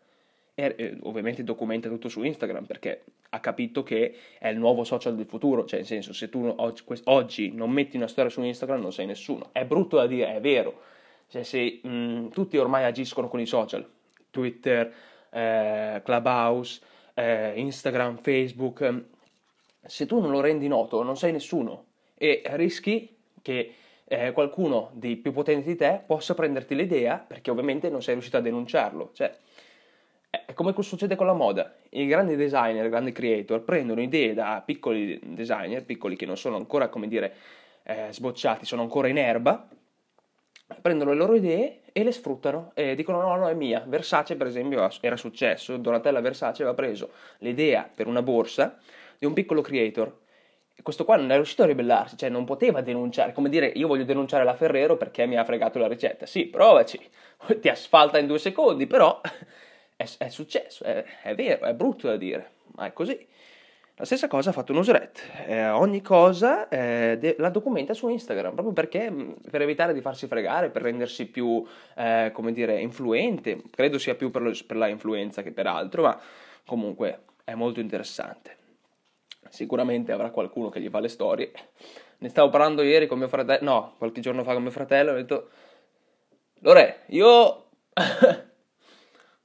E, 0.55 0.75
eh, 0.79 0.99
ovviamente 1.03 1.45
documenta 1.45 1.91
tutto 1.91 2.09
su 2.09 2.23
Instagram 2.23 2.65
perché 2.65 3.05
ha 3.29 3.41
capito 3.41 3.83
che 3.83 4.17
è 4.39 4.49
il 4.49 4.57
nuovo 4.57 4.85
social 4.85 5.15
del 5.15 5.27
futuro, 5.27 5.67
cioè 5.67 5.81
nel 5.81 5.89
senso 5.89 6.15
se 6.15 6.31
tu 6.31 6.55
oggi, 6.57 6.85
oggi 7.05 7.53
non 7.53 7.71
metti 7.71 7.99
una 7.99 8.09
storia 8.09 8.31
su 8.31 8.41
Instagram 8.41 8.81
non 8.81 8.95
sei 8.95 9.05
nessuno. 9.05 9.51
È 9.53 9.67
brutto 9.67 9.97
da 9.97 10.07
dire, 10.07 10.35
è 10.35 10.41
vero, 10.41 10.91
cioè 11.33 11.45
se 11.45 11.81
mh, 11.83 12.29
tutti 12.29 12.59
ormai 12.59 12.85
agiscono 12.85 13.27
con 13.29 13.41
i 13.41 13.47
social, 13.47 13.89
Twitter, 14.29 14.93
eh, 15.31 16.03
Clubhouse, 16.05 16.83
eh, 17.15 17.55
Instagram, 17.57 18.19
Facebook, 18.19 19.05
se 19.81 20.05
tu 20.05 20.21
non 20.21 20.31
lo 20.31 20.41
rendi 20.41 20.69
noto 20.69 21.03
non 21.03 21.17
sei 21.17 21.33
nessuno 21.33 21.87
e 22.19 22.43
rischi 22.51 23.17
che 23.41 23.75
eh, 24.05 24.33
qualcuno 24.33 24.91
dei 24.93 25.17
più 25.17 25.33
potenti 25.33 25.69
di 25.69 25.77
te 25.77 26.03
possa 26.07 26.35
prenderti 26.35 26.75
l'idea 26.75 27.17
perché 27.17 27.51
ovviamente 27.51 27.89
non 27.89 28.03
sei 28.03 28.13
riuscito 28.13 28.37
a 28.37 28.41
denunciarlo. 28.41 29.13
Cioè, 29.15 29.35
è 30.29 30.53
come 30.53 30.75
succede 30.83 31.17
con 31.17 31.25
la 31.25 31.33
moda. 31.33 31.75
I 31.89 32.07
grandi 32.07 32.37
designer, 32.37 32.85
i 32.85 32.91
grandi 32.91 33.13
creator 33.13 33.63
prendono 33.63 34.03
idee 34.03 34.35
da 34.35 34.63
piccoli 34.63 35.19
designer, 35.23 35.83
piccoli 35.83 36.15
che 36.15 36.27
non 36.27 36.37
sono 36.37 36.57
ancora, 36.57 36.89
come 36.89 37.09
dire, 37.09 37.35
eh, 37.85 38.09
sbocciati, 38.11 38.67
sono 38.67 38.83
ancora 38.83 39.09
in 39.09 39.17
erba, 39.17 39.67
prendono 40.81 41.11
le 41.11 41.17
loro 41.17 41.35
idee 41.35 41.81
e 41.93 42.03
le 42.03 42.13
sfruttano 42.13 42.73
e 42.75 42.95
dicono 42.95 43.21
no, 43.21 43.37
no, 43.37 43.49
è 43.49 43.55
mia. 43.55 43.85
Versace, 43.87 44.37
per 44.37 44.47
esempio, 44.47 44.89
era 45.01 45.17
successo, 45.17 45.77
Donatella 45.77 46.21
Versace 46.21 46.63
aveva 46.63 46.77
preso 46.77 47.11
l'idea 47.39 47.89
per 47.95 48.07
una 48.07 48.23
borsa 48.23 48.79
di 49.19 49.27
un 49.27 49.33
piccolo 49.33 49.61
creator. 49.61 50.21
Questo 50.83 51.05
qua 51.05 51.17
non 51.17 51.31
è 51.31 51.37
riuscito 51.37 51.63
a 51.63 51.67
ribellarsi, 51.67 52.17
cioè 52.17 52.29
non 52.29 52.45
poteva 52.45 52.81
denunciare, 52.81 53.33
come 53.33 53.49
dire 53.49 53.67
io 53.67 53.87
voglio 53.87 54.05
denunciare 54.05 54.43
la 54.43 54.55
Ferrero 54.55 54.97
perché 54.97 55.27
mi 55.27 55.37
ha 55.37 55.45
fregato 55.45 55.79
la 55.79 55.87
ricetta. 55.87 56.27
Sì, 56.27 56.47
provaci, 56.47 56.99
ti 57.61 57.69
asfalta 57.69 58.19
in 58.19 58.27
due 58.27 58.39
secondi, 58.39 58.87
però 58.87 59.21
è, 59.95 60.05
è 60.19 60.29
successo, 60.29 60.83
è, 60.83 61.05
è, 61.23 61.35
vero, 61.35 61.67
è 61.67 61.75
brutto 61.75 62.09
da 62.09 62.17
dire, 62.17 62.53
ma 62.75 62.87
è 62.87 62.93
così. 62.93 63.29
La 63.97 64.07
stessa 64.07 64.27
cosa 64.27 64.51
ha 64.51 64.53
fatto 64.55 64.73
Newsret, 64.73 65.21
eh, 65.47 65.69
ogni 65.69 66.01
cosa 66.01 66.67
eh, 66.69 67.19
de- 67.21 67.37
la 67.39 67.51
documenta 67.51 67.93
su 67.93 68.09
Instagram, 68.09 68.55
proprio 68.55 68.73
perché 68.73 69.13
per 69.51 69.61
evitare 69.61 69.93
di 69.93 70.01
farsi 70.01 70.27
fregare, 70.27 70.71
per 70.71 70.81
rendersi 70.81 71.27
più, 71.27 71.63
eh, 71.97 72.31
come 72.33 72.53
dire, 72.53 72.81
influente, 72.81 73.63
credo 73.71 73.99
sia 73.99 74.15
più 74.15 74.31
per, 74.31 74.43
lo, 74.43 74.53
per 74.67 74.77
la 74.77 74.89
influenza 74.89 75.43
che 75.43 75.53
per 75.53 75.67
altro, 75.67 76.03
ma 76.03 76.19
comunque 76.65 77.25
è 77.45 77.55
molto 77.55 77.81
interessante. 77.81 78.57
Sicuramente 79.51 80.11
avrà 80.13 80.31
qualcuno 80.31 80.71
che 80.71 80.81
gli 80.81 80.89
fa 80.89 80.99
le 80.99 81.09
storie. 81.09 81.53
Ne 82.19 82.29
stavo 82.31 82.49
parlando 82.49 82.83
ieri 82.83 83.07
con 83.07 83.19
mio 83.19 83.29
fratello, 83.29 83.63
no, 83.63 83.95
qualche 83.99 84.23
giorno 84.23 84.43
fa 84.43 84.55
con 84.55 84.63
mio 84.63 84.71
fratello, 84.71 85.13
ho 85.13 85.17
detto, 85.17 85.51
Lore, 86.61 87.03
io 87.09 87.67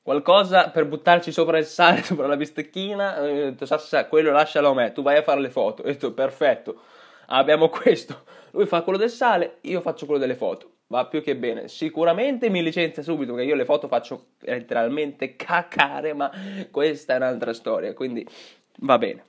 qualcosa 0.07 0.69
per 0.69 0.85
buttarci 0.85 1.33
sopra 1.33 1.57
il 1.57 1.65
sale, 1.65 2.01
sopra 2.03 2.27
la 2.27 2.37
bistecchina. 2.37 3.21
Ho 3.21 3.25
detto, 3.25 3.65
Sassa, 3.65 4.07
quello 4.07 4.31
lascialo 4.31 4.69
a 4.69 4.73
me, 4.73 4.93
tu 4.93 5.01
vai 5.01 5.17
a 5.17 5.21
fare 5.21 5.41
le 5.41 5.49
foto. 5.49 5.81
Ho 5.81 5.85
detto, 5.85 6.13
perfetto, 6.13 6.79
abbiamo 7.25 7.67
questo. 7.67 8.23
Lui 8.51 8.65
fa 8.67 8.83
quello 8.83 8.97
del 8.97 9.09
sale, 9.09 9.57
io 9.61 9.81
faccio 9.81 10.05
quello 10.05 10.21
delle 10.21 10.35
foto. 10.35 10.75
Va 10.87 11.05
più 11.07 11.21
che 11.21 11.35
bene. 11.35 11.67
Sicuramente 11.67 12.49
mi 12.49 12.63
licenzia 12.63 13.03
subito, 13.03 13.33
perché 13.33 13.49
io 13.49 13.55
le 13.55 13.65
foto 13.65 13.89
faccio 13.89 14.27
letteralmente 14.39 15.35
cacare, 15.35 16.13
ma 16.13 16.31
questa 16.71 17.15
è 17.15 17.17
un'altra 17.17 17.51
storia, 17.51 17.93
quindi 17.93 18.25
va 18.77 18.97
bene. 18.97 19.25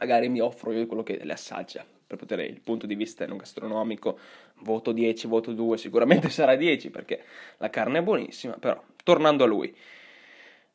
Magari 0.00 0.28
mi 0.28 0.40
offro 0.40 0.72
io 0.72 0.84
quello 0.88 1.04
che 1.04 1.20
le 1.22 1.32
assaggia 1.32 1.84
per 2.06 2.16
poter 2.16 2.40
il 2.40 2.60
punto 2.60 2.86
di 2.86 2.94
vista 2.94 3.24
enogastronomico, 3.24 4.18
voto 4.60 4.92
10, 4.92 5.26
voto 5.26 5.52
2, 5.52 5.76
sicuramente 5.76 6.28
sarà 6.30 6.54
10 6.54 6.90
perché 6.90 7.22
la 7.58 7.70
carne 7.70 7.98
è 7.98 8.02
buonissima, 8.02 8.54
però 8.58 8.80
tornando 9.02 9.44
a 9.44 9.46
lui. 9.46 9.74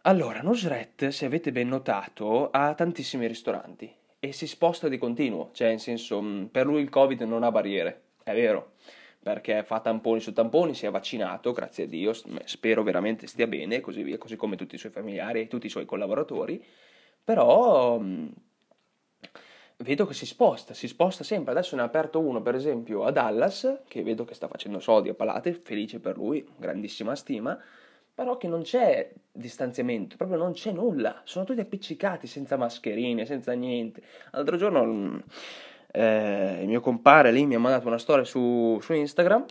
Allora, 0.03 0.41
Nosret, 0.41 1.09
se 1.09 1.25
avete 1.25 1.51
ben 1.51 1.67
notato, 1.67 2.49
ha 2.49 2.73
tantissimi 2.73 3.27
ristoranti 3.27 3.91
e 4.19 4.31
si 4.33 4.47
sposta 4.47 4.87
di 4.87 4.97
continuo, 4.97 5.49
cioè 5.53 5.69
in 5.69 5.79
senso, 5.79 6.21
mm, 6.21 6.45
per 6.45 6.65
lui 6.65 6.81
il 6.81 6.89
Covid 6.89 7.21
non 7.21 7.43
ha 7.43 7.51
barriere, 7.51 8.01
è 8.23 8.33
vero, 8.33 8.73
perché 9.21 9.63
fa 9.63 9.79
tamponi 9.79 10.19
su 10.19 10.33
tamponi, 10.33 10.73
si 10.73 10.87
è 10.87 10.91
vaccinato, 10.91 11.51
grazie 11.51 11.83
a 11.83 11.87
Dio, 11.87 12.13
spero 12.45 12.81
veramente 12.83 13.27
stia 13.27 13.45
bene, 13.45 13.79
così 13.79 14.01
via, 14.01 14.17
così 14.17 14.35
come 14.35 14.55
tutti 14.55 14.75
i 14.75 14.79
suoi 14.79 14.91
familiari 14.91 15.41
e 15.41 15.47
tutti 15.47 15.67
i 15.67 15.69
suoi 15.69 15.85
collaboratori, 15.85 16.63
però 17.23 17.99
mm, 17.99 18.27
vedo 19.81 20.05
che 20.05 20.13
si 20.13 20.25
sposta, 20.25 20.73
si 20.73 20.87
sposta 20.87 21.23
sempre. 21.23 21.51
Adesso 21.51 21.75
ne 21.75 21.81
ha 21.81 21.85
aperto 21.85 22.19
uno, 22.19 22.41
per 22.41 22.55
esempio, 22.55 23.03
a 23.03 23.11
Dallas, 23.11 23.81
che 23.87 24.03
vedo 24.03 24.25
che 24.25 24.33
sta 24.33 24.47
facendo 24.47 24.79
soldi 24.79 25.09
a 25.09 25.13
palate, 25.13 25.53
felice 25.53 25.99
per 25.99 26.17
lui, 26.17 26.45
grandissima 26.57 27.15
stima, 27.15 27.57
però 28.13 28.37
che 28.37 28.47
non 28.47 28.61
c'è 28.61 29.11
distanziamento, 29.31 30.15
proprio 30.17 30.37
non 30.37 30.53
c'è 30.53 30.71
nulla. 30.71 31.21
Sono 31.23 31.45
tutti 31.45 31.59
appiccicati, 31.59 32.27
senza 32.27 32.57
mascherine, 32.57 33.25
senza 33.25 33.53
niente. 33.53 34.01
L'altro 34.31 34.57
giorno 34.57 34.85
mm, 34.85 35.19
eh, 35.91 36.59
il 36.61 36.67
mio 36.67 36.81
compare 36.81 37.31
lì 37.31 37.45
mi 37.45 37.55
ha 37.55 37.59
mandato 37.59 37.87
una 37.87 37.97
storia 37.97 38.23
su, 38.23 38.77
su 38.81 38.93
Instagram 38.93 39.45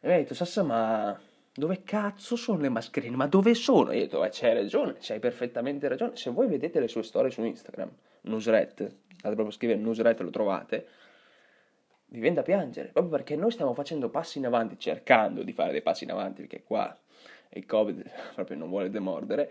e 0.00 0.08
mi 0.08 0.14
ha 0.14 0.16
detto, 0.16 0.34
Sassa, 0.34 0.62
ma 0.62 1.18
dove 1.52 1.82
cazzo 1.82 2.36
sono 2.36 2.60
le 2.60 2.68
mascherine? 2.68 3.16
Ma 3.16 3.26
dove 3.26 3.54
sono? 3.54 3.90
E 3.90 3.96
io 3.96 4.02
ho 4.02 4.04
detto, 4.04 4.24
eh, 4.24 4.28
c'hai 4.30 4.54
ragione, 4.54 4.96
c'hai 5.00 5.18
perfettamente 5.18 5.88
ragione. 5.88 6.14
Se 6.14 6.30
voi 6.30 6.46
vedete 6.46 6.78
le 6.78 6.86
sue 6.86 7.02
storie 7.02 7.32
su 7.32 7.42
Instagram, 7.42 7.90
Nusret, 8.22 8.94
andate 9.22 9.34
proprio 9.34 9.48
a 9.48 9.52
scrivere 9.52 9.78
Nusret, 9.78 10.20
lo 10.20 10.30
trovate, 10.30 10.86
vi 12.10 12.20
viene 12.20 12.36
da 12.36 12.42
piangere, 12.42 12.88
proprio 12.88 13.12
perché 13.12 13.36
noi 13.36 13.50
stiamo 13.50 13.74
facendo 13.74 14.08
passi 14.08 14.38
in 14.38 14.46
avanti, 14.46 14.78
cercando 14.78 15.42
di 15.42 15.52
fare 15.52 15.72
dei 15.72 15.82
passi 15.82 16.04
in 16.04 16.10
avanti, 16.10 16.42
perché 16.42 16.62
qua 16.64 16.96
il 17.50 17.66
Covid 17.66 18.10
proprio 18.34 18.56
non 18.56 18.68
vuole 18.68 18.90
demordere, 18.90 19.50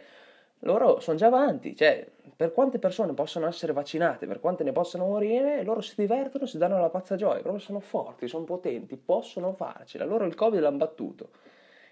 loro 0.62 1.00
sono 1.00 1.18
già 1.18 1.28
avanti, 1.28 1.76
cioè 1.76 2.08
per 2.36 2.52
quante 2.52 2.80
persone 2.80 3.14
possono 3.14 3.48
essere 3.48 3.74
vaccinate, 3.74 4.26
per 4.26 4.40
quante 4.40 4.64
ne 4.64 4.72
possono 4.72 5.06
morire, 5.06 5.64
loro 5.64 5.82
si 5.82 5.94
divertono, 5.96 6.48
si 6.48 6.58
danno 6.58 6.80
la 6.80 6.90
pazza 6.90 7.16
gioia, 7.16 7.42
proprio 7.42 7.62
sono 7.62 7.80
forti, 7.80 8.28
sono 8.28 8.44
potenti, 8.44 8.98
possono 8.98 9.54
farcela, 9.54 10.06
loro 10.06 10.26
il 10.26 10.34
Covid 10.34 10.60
l'hanno 10.60 10.78
battuto. 10.78 11.30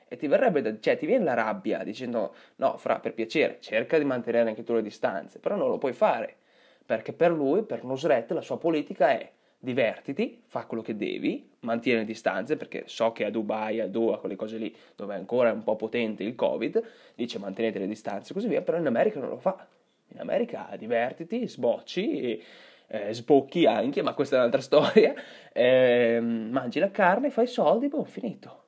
E 0.08 0.17
ti 0.17 0.27
verrebbe, 0.27 0.62
da, 0.62 0.79
cioè 0.79 0.98
ti 0.98 1.05
viene 1.05 1.24
la 1.24 1.34
rabbia 1.34 1.84
dicendo 1.84 2.34
no, 2.58 2.77
fra, 2.77 3.00
per 3.00 3.13
piacere, 3.13 3.58
cerca 3.60 3.98
di 3.98 4.05
mantenere 4.05 4.50
anche 4.50 4.63
tu 4.63 4.74
le 4.74 4.82
distanze, 4.82 5.39
però 5.39 5.55
non 5.55 5.70
lo 5.70 5.77
puoi 5.77 5.94
fare, 5.94 6.38
perché 6.86 7.13
per 7.13 7.32
lui, 7.32 7.63
per 7.63 7.84
Nusret, 7.84 8.32
la 8.32 8.42
sua 8.42 8.58
politica 8.58 9.10
è 9.10 9.32
divertiti, 9.58 10.44
fa 10.46 10.65
quello 10.65 10.84
che 10.84 10.96
devi, 10.96 11.50
mantieni 11.62 12.00
le 12.00 12.06
distanze, 12.06 12.56
perché 12.56 12.84
so 12.86 13.12
che 13.12 13.25
a 13.25 13.32
Dubai, 13.32 13.80
a 13.80 13.88
Doha, 13.88 14.20
quelle 14.20 14.36
cose 14.36 14.58
lì, 14.58 14.74
dove 14.96 15.15
ancora 15.15 15.50
è 15.50 15.54
un 15.54 15.63
po' 15.63 15.75
potente 15.75 16.24
il 16.24 16.36
Covid, 16.36 16.84
dice 17.15 17.39
mantenete 17.39 17.80
le 17.80 17.88
distanze 17.88 18.32
e 18.32 18.34
così 18.36 18.48
via, 18.48 18.62
però 18.62 18.77
in 18.77 18.86
America 18.86 19.20
non 19.20 19.30
lo 19.30 19.38
fa. 19.38 19.68
In 20.10 20.20
America 20.20 20.70
divertiti, 20.77 21.48
sbocci, 21.48 22.42
eh, 22.88 23.13
sbocchi 23.13 23.65
anche, 23.65 24.04
ma 24.04 24.13
questa 24.13 24.36
è 24.36 24.39
un'altra 24.39 24.62
storia, 24.62 25.13
eh, 25.51 26.20
mangi 26.22 26.80
la 26.80 26.92
carne, 26.92 27.32
fai 27.32 27.48
soldi, 27.48 27.88
boh, 27.88 28.04
finito. 28.04 28.63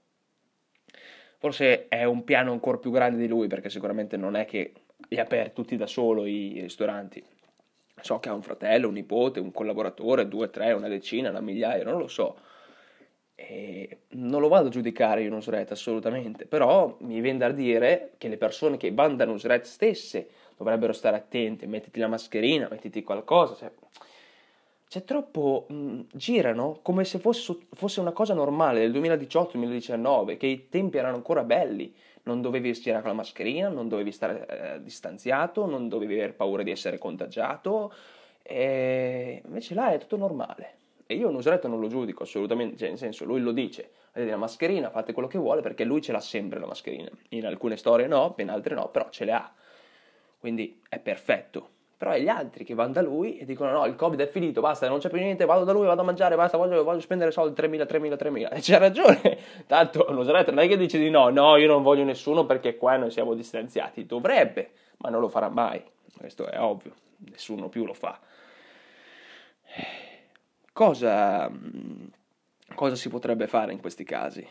Forse 1.38 1.88
è 1.88 2.04
un 2.04 2.24
piano 2.24 2.52
ancora 2.52 2.80
più 2.80 2.90
grande 2.90 3.20
di 3.20 3.28
lui, 3.28 3.48
perché 3.48 3.70
sicuramente 3.70 4.18
non 4.18 4.36
è 4.36 4.46
che 4.46 4.74
li 5.10 5.20
ha 5.20 5.22
aperti 5.22 5.54
tutti 5.54 5.78
da 5.78 5.86
solo 5.86 6.26
i 6.26 6.60
ristoranti. 6.62 7.24
So 8.02 8.20
che 8.20 8.30
ha 8.30 8.34
un 8.34 8.44
fratello, 8.44 8.88
un 8.88 8.94
nipote, 8.94 9.40
un 9.40 9.52
collaboratore, 9.52 10.28
due, 10.28 10.50
tre, 10.50 10.72
una 10.72 10.88
decina, 10.88 11.30
una 11.30 11.42
migliaia, 11.42 11.84
non 11.84 11.98
lo 11.98 12.08
so. 12.08 12.38
E 13.34 14.00
non 14.10 14.42
lo 14.42 14.48
vado 14.48 14.68
a 14.68 14.72
giudicare 14.72 15.22
io 15.22 15.30
Nusret 15.30 15.72
assolutamente, 15.72 16.46
però 16.46 16.98
mi 17.02 17.22
viene 17.22 17.38
da 17.38 17.52
dire 17.52 18.14
che 18.18 18.28
le 18.28 18.38
persone 18.38 18.78
che 18.78 18.92
vanno 18.92 19.16
da 19.16 19.26
Nusret 19.26 19.64
stesse 19.66 20.30
dovrebbero 20.58 20.94
stare 20.94 21.18
attente, 21.18 21.68
mettiti 21.68 22.00
la 22.00 22.08
mascherina, 22.08 22.68
mettiti 22.70 23.04
qualcosa. 23.04 23.56
Cioè, 23.56 23.72
c'è 24.88 25.04
troppo. 25.04 25.66
Mh, 25.70 26.02
girano 26.14 26.80
come 26.82 27.04
se 27.04 27.20
fosse, 27.20 27.58
fosse, 27.74 28.00
una 28.00 28.12
cosa 28.12 28.34
normale 28.34 28.80
del 28.80 28.92
2018-2019, 29.02 30.38
che 30.38 30.48
i 30.48 30.70
tempi 30.70 30.98
erano 30.98 31.16
ancora 31.16 31.44
belli. 31.44 31.94
Non 32.24 32.42
dovevi 32.42 32.74
stirare 32.74 33.02
con 33.02 33.12
la 33.12 33.18
mascherina, 33.18 33.70
non 33.70 33.88
dovevi 33.88 34.12
stare 34.12 34.76
eh, 34.76 34.84
distanziato, 34.84 35.66
non 35.66 35.88
dovevi 35.88 36.14
aver 36.16 36.36
paura 36.36 36.64
di 36.64 36.72
essere 36.72 36.98
contagiato. 36.98 37.94
E 38.42 39.42
invece 39.46 39.74
là 39.74 39.92
è 39.92 39.98
tutto 39.98 40.18
normale. 40.18 40.76
E 41.06 41.16
io 41.16 41.30
Nusretto 41.30 41.70
non 41.70 41.80
lo 41.80 41.88
giudico 41.88 42.24
assolutamente, 42.24 42.76
cioè 42.76 42.90
nel 42.90 42.98
senso, 42.98 43.24
lui 43.24 43.40
lo 43.40 43.54
dice, 43.54 43.92
avete 44.12 44.30
la 44.30 44.38
mascherina, 44.38 44.90
fate 44.90 45.14
quello 45.14 45.30
che 45.30 45.38
vuole, 45.38 45.62
perché 45.62 45.86
lui 45.86 46.02
ce 46.02 46.12
l'ha 46.12 46.20
sempre 46.20 46.60
la 46.60 46.66
mascherina. 46.66 47.10
In 47.30 47.46
alcune 47.46 47.78
storie 47.78 48.08
no, 48.08 48.36
in 48.40 48.50
altre 48.50 48.76
no, 48.76 48.90
però 48.90 49.10
ce 49.10 49.24
le 49.24 49.32
ha. 49.32 49.54
Quindi 50.38 50.82
è 50.90 51.00
perfetto 51.00 51.76
però 51.98 52.12
è 52.12 52.20
gli 52.20 52.28
altri 52.28 52.64
che 52.64 52.76
vanno 52.76 52.94
da 52.94 53.02
lui 53.02 53.40
e 53.40 53.46
dicono 53.46 53.72
no, 53.72 53.86
il 53.86 53.96
covid 53.96 54.20
è 54.20 54.28
finito, 54.28 54.62
basta, 54.62 54.88
non 54.88 55.00
c'è 55.00 55.10
più 55.10 55.18
niente, 55.18 55.46
vado 55.46 55.64
da 55.64 55.72
lui, 55.72 55.88
vado 55.88 56.02
a 56.02 56.04
mangiare, 56.04 56.36
basta, 56.36 56.56
voglio, 56.56 56.84
voglio 56.84 57.00
spendere 57.00 57.32
soldi, 57.32 57.60
3.000, 57.60 57.88
3.000, 57.88 58.14
3.000. 58.14 58.54
E 58.54 58.60
c'ha 58.62 58.78
ragione, 58.78 59.38
tanto 59.66 60.06
lo 60.08 60.14
Nosretto 60.14 60.52
non 60.52 60.64
è 60.64 60.68
che 60.68 60.78
dice 60.78 61.00
di 61.00 61.10
no, 61.10 61.30
no, 61.30 61.58
io 61.58 61.68
non 61.68 61.82
voglio 61.82 62.04
nessuno 62.04 62.46
perché 62.46 62.78
qua 62.78 62.98
noi 62.98 63.10
siamo 63.10 63.34
distanziati, 63.34 64.06
dovrebbe, 64.06 64.70
ma 64.98 65.10
non 65.10 65.22
lo 65.22 65.28
farà 65.28 65.50
mai, 65.50 65.84
questo 66.16 66.46
è 66.46 66.60
ovvio, 66.60 66.94
nessuno 67.32 67.68
più 67.68 67.84
lo 67.84 67.94
fa. 67.94 68.20
Cosa, 70.72 71.52
cosa 72.76 72.96
si 72.96 73.10
potrebbe 73.10 73.48
fare 73.48 73.72
in 73.72 73.82
questi 73.82 74.04
casi? 74.04 74.48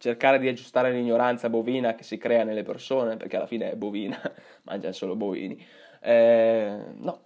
cercare 0.00 0.38
di 0.38 0.48
aggiustare 0.48 0.90
l'ignoranza 0.92 1.50
bovina 1.50 1.94
che 1.94 2.04
si 2.04 2.16
crea 2.16 2.42
nelle 2.42 2.62
persone, 2.62 3.18
perché 3.18 3.36
alla 3.36 3.46
fine 3.46 3.70
è 3.70 3.76
bovina, 3.76 4.18
mangiano 4.64 4.94
solo 4.94 5.14
bovini, 5.14 5.62
eh, 6.00 6.82
no, 6.94 7.20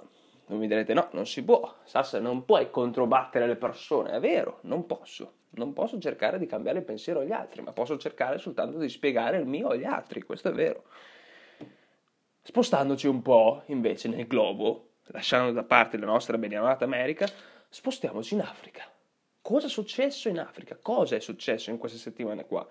non 0.47 0.59
mi 0.59 0.67
direte 0.67 0.93
no, 0.95 1.09
non 1.13 1.27
si 1.27 1.43
può, 1.43 1.77
Sassa 1.85 2.21
non 2.21 2.45
puoi 2.45 2.71
controbattere 2.71 3.47
le 3.47 3.57
persone, 3.57 4.11
è 4.11 4.21
vero, 4.21 4.59
non 4.63 4.87
posso, 4.87 5.33
non 5.51 5.73
posso 5.73 5.99
cercare 5.99 6.39
di 6.39 6.47
cambiare 6.47 6.79
il 6.79 6.85
pensiero 6.85 7.21
agli 7.21 7.33
altri, 7.33 7.63
ma 7.63 7.73
posso 7.73 7.97
cercare 7.97 8.39
soltanto 8.39 8.79
di 8.79 8.89
spiegare 8.89 9.39
il 9.39 9.47
mio 9.47 9.69
agli 9.69 9.85
altri, 9.85 10.23
questo 10.23 10.49
è 10.49 10.53
vero. 10.53 10.85
Spostandoci 12.43 13.07
un 13.07 13.23
po' 13.23 13.63
invece 13.67 14.09
nel 14.09 14.27
globo, 14.27 14.97
lasciando 15.07 15.53
da 15.53 15.63
parte 15.63 15.97
la 15.97 16.07
nostra 16.07 16.37
beniamata 16.37 16.85
America, 16.85 17.27
spostiamoci 17.69 18.35
in 18.35 18.41
Africa. 18.41 18.85
Cosa 19.41 19.67
è 19.67 19.71
successo 19.71 20.29
in 20.29 20.39
Africa? 20.39 20.79
Cosa 20.81 21.17
è 21.17 21.21
successo 21.21 21.71
in 21.71 21.79
queste 21.79 21.99
settimane 21.99 22.47
qua? 22.47 22.67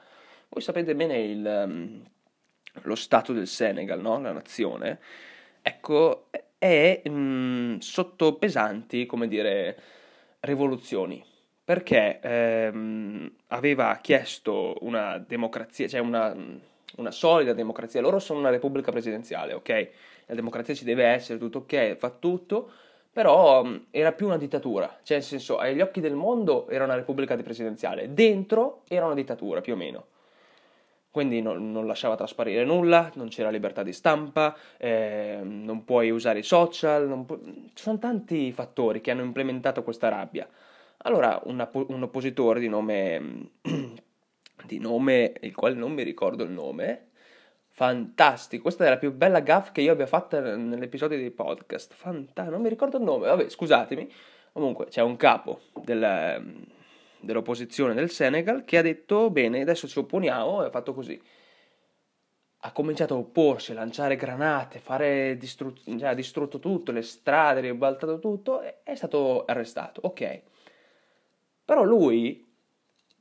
Voi 0.50 0.62
sapete 0.62 0.96
bene 0.96 1.20
il, 1.20 1.64
um, 1.66 2.04
lo 2.84 2.96
stato 2.96 3.34
del 3.34 3.48
Senegal, 3.48 4.00
no? 4.00 4.20
la 4.20 4.32
nazione, 4.32 5.00
ecco, 5.64 6.28
è 6.60 7.02
mh, 7.04 7.10
mm, 7.10 7.78
sotto 7.80 8.36
pesanti, 8.36 9.06
come 9.08 9.28
dire, 9.28 9.76
rivoluzioni, 10.42 11.24
perché 11.64 12.20
ehm, 12.22 13.32
aveva 13.48 13.98
chiesto 14.02 14.76
una 14.82 15.18
democrazia, 15.18 15.88
cioè 15.88 16.02
una, 16.02 16.36
una, 16.98 17.12
solida 17.12 17.54
democrazia, 17.54 18.02
loro 18.02 18.20
sono 18.20 18.40
una 18.40 18.50
repubblica 18.50 18.92
presidenziale, 18.92 19.54
ok? 19.54 19.90
La 20.28 20.36
democrazia 20.36 20.74
ci 20.76 20.84
deve 20.84 21.06
essere, 21.06 21.40
tutto 21.40 21.60
ok, 21.60 21.96
fa 21.96 22.10
tutto, 22.12 22.70
però 23.12 23.64
mm, 23.64 23.76
era 23.92 24.12
più 24.12 24.28
una 24.28 24.38
dittatura, 24.38 25.00
cioè 25.04 25.18
nel 25.18 25.26
senso, 25.26 25.58
agli 25.58 25.82
occhi 25.82 26.02
del 26.02 26.16
mondo 26.16 26.68
era 26.70 26.84
una 26.84 26.96
repubblica 26.96 27.36
presidenziale, 27.38 28.14
dentro 28.14 28.84
era 28.88 29.06
una 29.06 29.16
dittatura 29.16 29.62
più 29.62 29.74
o 29.74 29.78
meno. 29.78 30.06
Quindi 31.14 31.44
non, 31.44 31.72
non 31.72 31.86
lasciava 31.86 32.16
trasparire 32.16 32.66
nulla, 32.66 33.12
non 33.14 33.28
c'era 33.28 33.52
libertà 33.52 33.84
di 33.84 33.94
stampa, 33.94 34.58
eh, 34.78 35.42
non 35.44 35.84
puoi 35.84 36.10
usare 36.10 36.40
i 36.40 36.44
social, 36.44 37.24
pu- 37.24 37.40
ci 37.76 37.84
sono 37.84 38.00
tanti 38.00 38.52
fattori 38.52 39.00
che 39.00 39.12
hanno 39.12 39.22
implementato 39.22 39.84
questa 39.84 40.10
rabbia. 40.10 40.50
Allora 41.04 41.40
un, 41.44 41.70
un 41.72 42.02
oppositore 42.02 42.60
di 42.60 42.68
nome, 42.68 43.52
di 44.66 44.80
nome, 44.80 45.34
il 45.42 45.54
quale 45.54 45.76
non 45.76 45.92
mi 45.92 46.02
ricordo 46.02 46.44
il 46.44 46.50
nome, 46.50 47.10
Fantastico, 47.76 48.64
questa 48.64 48.86
è 48.86 48.90
la 48.90 48.98
più 48.98 49.14
bella 49.14 49.40
gaff 49.42 49.72
che 49.72 49.82
io 49.82 49.92
abbia 49.92 50.08
fatta 50.08 50.56
nell'episodio 50.56 51.18
di 51.18 51.30
podcast. 51.30 51.94
Fantastico, 51.94 52.50
non 52.50 52.62
mi 52.62 52.70
ricordo 52.70 52.98
il 52.98 53.04
nome, 53.04 53.28
vabbè, 53.28 53.50
scusatemi. 53.50 54.12
Comunque 54.52 54.86
c'è 54.86 55.02
un 55.02 55.16
capo 55.16 55.60
del, 55.84 56.66
dell'opposizione 57.24 57.94
del 57.94 58.10
Senegal 58.10 58.64
che 58.64 58.78
ha 58.78 58.82
detto 58.82 59.30
bene, 59.30 59.62
adesso 59.62 59.88
ci 59.88 60.00
opponiamo 60.00 60.64
e 60.64 60.68
ha 60.68 60.70
fatto 60.70 60.94
così. 60.94 61.22
Ha 62.66 62.72
cominciato 62.72 63.16
a 63.16 63.18
opporsi, 63.18 63.72
a 63.72 63.76
lanciare 63.76 64.16
granate, 64.16 64.80
fare 64.80 65.36
distru- 65.38 65.78
cioè, 65.84 66.10
ha 66.10 66.14
distrutto 66.14 66.60
tutto, 66.60 66.92
le 66.92 67.02
strade, 67.02 67.60
ribaltato 67.60 68.20
tutto 68.20 68.62
e 68.62 68.76
è 68.84 68.96
stato 68.96 69.44
arrestato. 69.46 70.02
Ok. 70.04 70.42
Però 71.66 71.84
lui 71.84 72.46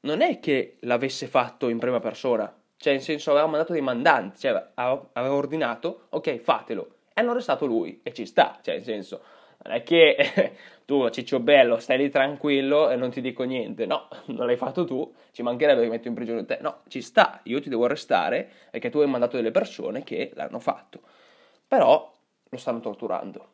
non 0.01 0.21
è 0.21 0.39
che 0.39 0.77
l'avesse 0.81 1.27
fatto 1.27 1.69
in 1.69 1.79
prima 1.79 1.99
persona 1.99 2.53
cioè, 2.83 2.95
in 2.95 3.01
senso, 3.01 3.31
aveva 3.31 3.47
mandato 3.47 3.73
dei 3.73 3.81
mandanti, 3.81 4.41
cioè, 4.41 4.71
aveva 4.75 5.33
ordinato, 5.33 6.07
ok, 6.09 6.39
fatelo. 6.39 6.95
E 7.15 7.21
hanno 7.21 7.31
arrestato 7.31 7.65
lui, 7.65 8.01
e 8.03 8.13
ci 8.13 8.27
sta, 8.27 8.59
cioè, 8.61 8.75
in 8.75 8.83
senso, 8.83 9.23
non 9.63 9.75
è 9.75 9.83
che 9.83 10.53
tu, 10.85 11.09
Ciccio 11.11 11.41
Bello, 11.41 11.79
stai 11.79 11.99
lì 11.99 12.11
tranquillo 12.11 12.91
e 12.91 12.97
non 12.97 13.11
ti 13.11 13.21
dico 13.21 13.45
niente. 13.45 13.87
No, 13.87 14.09
non 14.27 14.47
l'hai 14.47 14.57
fatto 14.57 14.85
tu, 14.85 15.13
ci 15.33 15.43
mancherebbe 15.43 15.83
che 15.83 15.89
metto 15.89 16.09
in 16.09 16.15
prigione 16.15 16.45
te. 16.45 16.59
No, 16.61 16.83
ci 16.89 17.01
sta, 17.03 17.41
io 17.45 17.61
ti 17.61 17.69
devo 17.69 17.85
arrestare 17.85 18.49
perché 18.71 18.91
tu 18.91 18.99
hai 18.99 19.09
mandato 19.09 19.37
delle 19.37 19.51
persone 19.51 20.03
che 20.03 20.33
l'hanno 20.35 20.59
fatto. 20.59 21.01
Però 21.67 22.15
lo 22.49 22.59
stanno 22.59 22.81
torturando. 22.81 23.49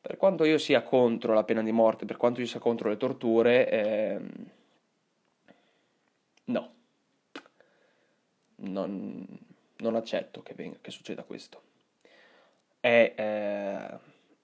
Per 0.00 0.16
quanto 0.16 0.44
io 0.44 0.58
sia 0.58 0.82
contro 0.82 1.34
la 1.34 1.44
pena 1.44 1.62
di 1.62 1.72
morte, 1.72 2.06
per 2.06 2.16
quanto 2.16 2.40
io 2.40 2.46
sia 2.46 2.60
contro 2.60 2.88
le 2.88 2.96
torture, 2.96 3.68
ehm, 3.68 4.30
no 6.44 6.72
non, 8.60 9.26
non 9.76 9.94
accetto 9.94 10.42
che, 10.42 10.54
venga, 10.54 10.78
che, 10.80 10.90
succeda 10.90 11.22
questo. 11.22 11.62
È 12.78 13.14
eh, 13.16 13.98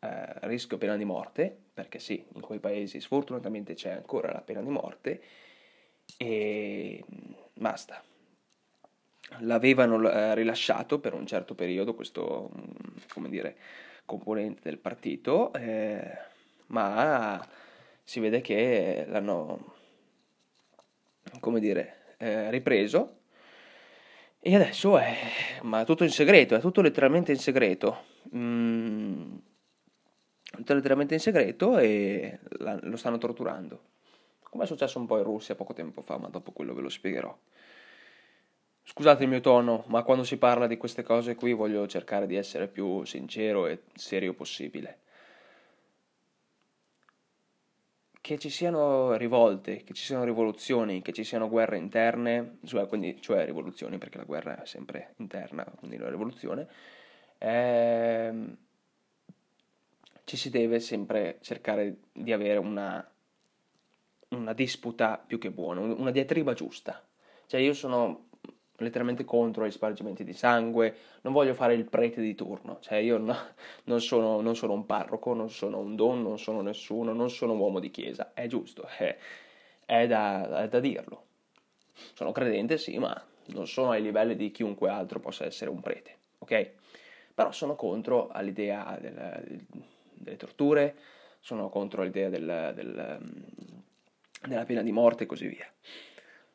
eh, 0.07 0.47
rischio 0.47 0.79
pena 0.79 0.97
di 0.97 1.05
morte, 1.05 1.57
perché 1.75 1.99
sì, 1.99 2.25
in 2.35 2.41
quei 2.41 2.59
paesi 2.59 3.01
sfortunatamente 3.01 3.75
c'è 3.75 3.91
ancora 3.91 4.33
la 4.33 4.41
pena 4.41 4.63
di 4.63 4.69
morte, 4.69 5.23
e 6.17 7.05
basta. 7.55 8.03
L'avevano 9.41 10.09
eh, 10.09 10.35
rilasciato 10.35 11.01
per 11.01 11.13
un 11.15 11.27
certo 11.27 11.55
periodo 11.55 11.95
questo, 11.95 12.51
mm, 12.57 12.97
come 13.13 13.29
dire, 13.29 13.57
componente 14.05 14.61
del 14.63 14.79
partito, 14.79 15.53
eh, 15.53 16.17
ma 16.69 17.45
si 18.03 18.21
vede 18.21 18.41
che 18.41 19.05
l'hanno, 19.09 19.75
come 21.41 21.59
dire, 21.59 22.15
eh, 22.19 22.51
ripreso 22.51 23.17
e 24.47 24.55
adesso 24.55 24.97
è 24.97 25.17
ma 25.63 25.85
tutto 25.85 26.05
in 26.05 26.11
segreto, 26.11 26.55
è 26.55 26.61
tutto 26.61 26.81
letteralmente 26.81 27.33
in 27.33 27.39
segreto. 27.39 28.05
Mm, 28.33 29.35
letteralmente 30.65 31.15
in 31.15 31.21
segreto 31.21 31.79
e 31.79 32.39
la, 32.59 32.79
lo 32.83 32.97
stanno 32.97 33.19
torturando. 33.19 33.81
Come 34.43 34.65
è 34.65 34.67
successo 34.67 34.99
un 34.99 35.07
po' 35.07 35.19
in 35.19 35.25
Russia 35.25 35.55
poco 35.55 35.73
tempo 35.73 36.03
fa, 36.03 36.17
ma 36.19 36.29
dopo 36.29 36.53
quello 36.53 36.75
ve 36.75 36.83
lo 36.83 36.89
spiegherò. 36.89 37.37
Scusate 38.83 39.25
il 39.25 39.29
mio 39.29 39.41
tono, 39.41 39.85
ma 39.89 40.03
quando 40.03 40.23
si 40.23 40.37
parla 40.37 40.67
di 40.67 40.77
queste 40.77 41.03
cose 41.03 41.35
qui 41.35 41.53
voglio 41.53 41.87
cercare 41.87 42.27
di 42.27 42.37
essere 42.37 42.69
più 42.69 43.05
sincero 43.05 43.67
e 43.67 43.83
serio 43.95 44.33
possibile. 44.33 45.01
che 48.27 48.39
ci 48.39 48.51
siano 48.51 49.15
rivolte, 49.15 49.85
che 49.85 49.95
ci 49.95 50.03
siano 50.03 50.25
rivoluzioni, 50.25 51.01
che 51.01 51.13
ci 51.13 51.23
siano 51.23 51.49
guerre 51.49 51.79
interne, 51.79 52.59
cioè, 52.65 52.89
quindi, 52.89 53.21
cioè 53.23 53.45
rivoluzioni, 53.45 53.99
perché 53.99 54.19
la 54.19 54.25
guerra 54.25 54.61
è 54.61 54.67
sempre 54.67 55.15
interna, 55.19 55.65
quindi 55.79 55.97
la 55.97 56.11
rivoluzione, 56.11 56.67
ehm, 57.39 58.57
ci 60.27 60.37
si 60.37 60.51
deve 60.51 60.81
sempre 60.81 61.39
cercare 61.41 61.99
di 62.13 62.33
avere 62.33 62.59
una, 62.59 63.09
una 64.31 64.53
disputa 64.55 65.23
più 65.25 65.39
che 65.39 65.53
buona, 65.53 65.79
una 65.81 66.11
diatriba 66.11 66.53
giusta. 66.53 67.01
Cioè 67.47 67.61
io 67.61 67.73
sono 67.73 68.27
letteralmente 68.79 69.25
contro 69.25 69.65
gli 69.65 69.71
spargimenti 69.71 70.25
di 70.25 70.33
sangue, 70.33 70.97
non 71.23 71.33
voglio 71.33 71.55
fare 71.55 71.75
il 71.75 71.85
prete 71.85 72.21
di 72.21 72.35
turno, 72.35 72.79
cioè 72.81 72.99
io 72.99 73.19
no, 73.19 73.37
non, 73.85 74.01
sono, 74.01 74.41
non, 74.41 74.57
sono, 74.57 74.73
un 74.73 74.85
parroco, 74.85 75.33
non 75.33 75.49
sono 75.49 75.79
un 75.79 75.95
don, 75.95 76.23
non 76.23 76.41
sono 76.41 76.61
nessuno, 76.61 77.13
non 77.13 77.31
sono 77.31 77.53
un 77.53 77.61
uomo 77.61 77.79
di 77.79 77.93
chiesa, 77.93 78.33
è 78.35 78.49
giusto, 78.49 78.85
è, 78.99 79.17
è, 79.85 80.09
da, 80.09 80.65
è 80.65 80.69
da 80.69 80.81
dirlo. 80.81 81.25
Sono 82.15 82.33
credente, 82.33 82.79
sì, 82.79 82.99
ma 82.99 83.17
non 83.53 83.69
sono 83.69 83.91
ai 83.91 84.03
livelli 84.03 84.35
di 84.35 84.51
chiunque 84.51 84.91
altro 84.91 85.21
possa 85.21 85.45
essere 85.45 85.71
un 85.71 85.81
prete, 85.81 86.17
ok? 86.39 86.71
Però 87.33 87.53
sono 87.53 87.77
contro 87.77 88.27
all'idea 88.29 88.99
del, 89.01 89.65
delle 90.17 90.37
torture, 90.37 90.97
sono 91.41 91.69
contro 91.69 92.03
l'idea 92.03 92.29
del, 92.29 92.73
del, 92.75 93.21
della 94.47 94.65
pena 94.65 94.83
di 94.83 94.93
morte 94.93 95.25
e 95.25 95.27
così 95.27 95.47
via. 95.47 95.67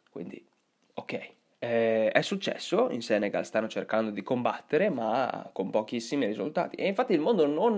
Quindi, 0.10 0.46
ok. 0.94 1.30
Eh, 1.64 2.10
è 2.10 2.22
successo, 2.22 2.90
in 2.90 3.04
Senegal 3.04 3.46
stanno 3.46 3.68
cercando 3.68 4.10
di 4.10 4.24
combattere, 4.24 4.90
ma 4.90 5.50
con 5.54 5.70
pochissimi 5.70 6.26
risultati. 6.26 6.76
E 6.76 6.88
infatti 6.88 7.14
il 7.14 7.20
mondo 7.20 7.46
non, 7.46 7.78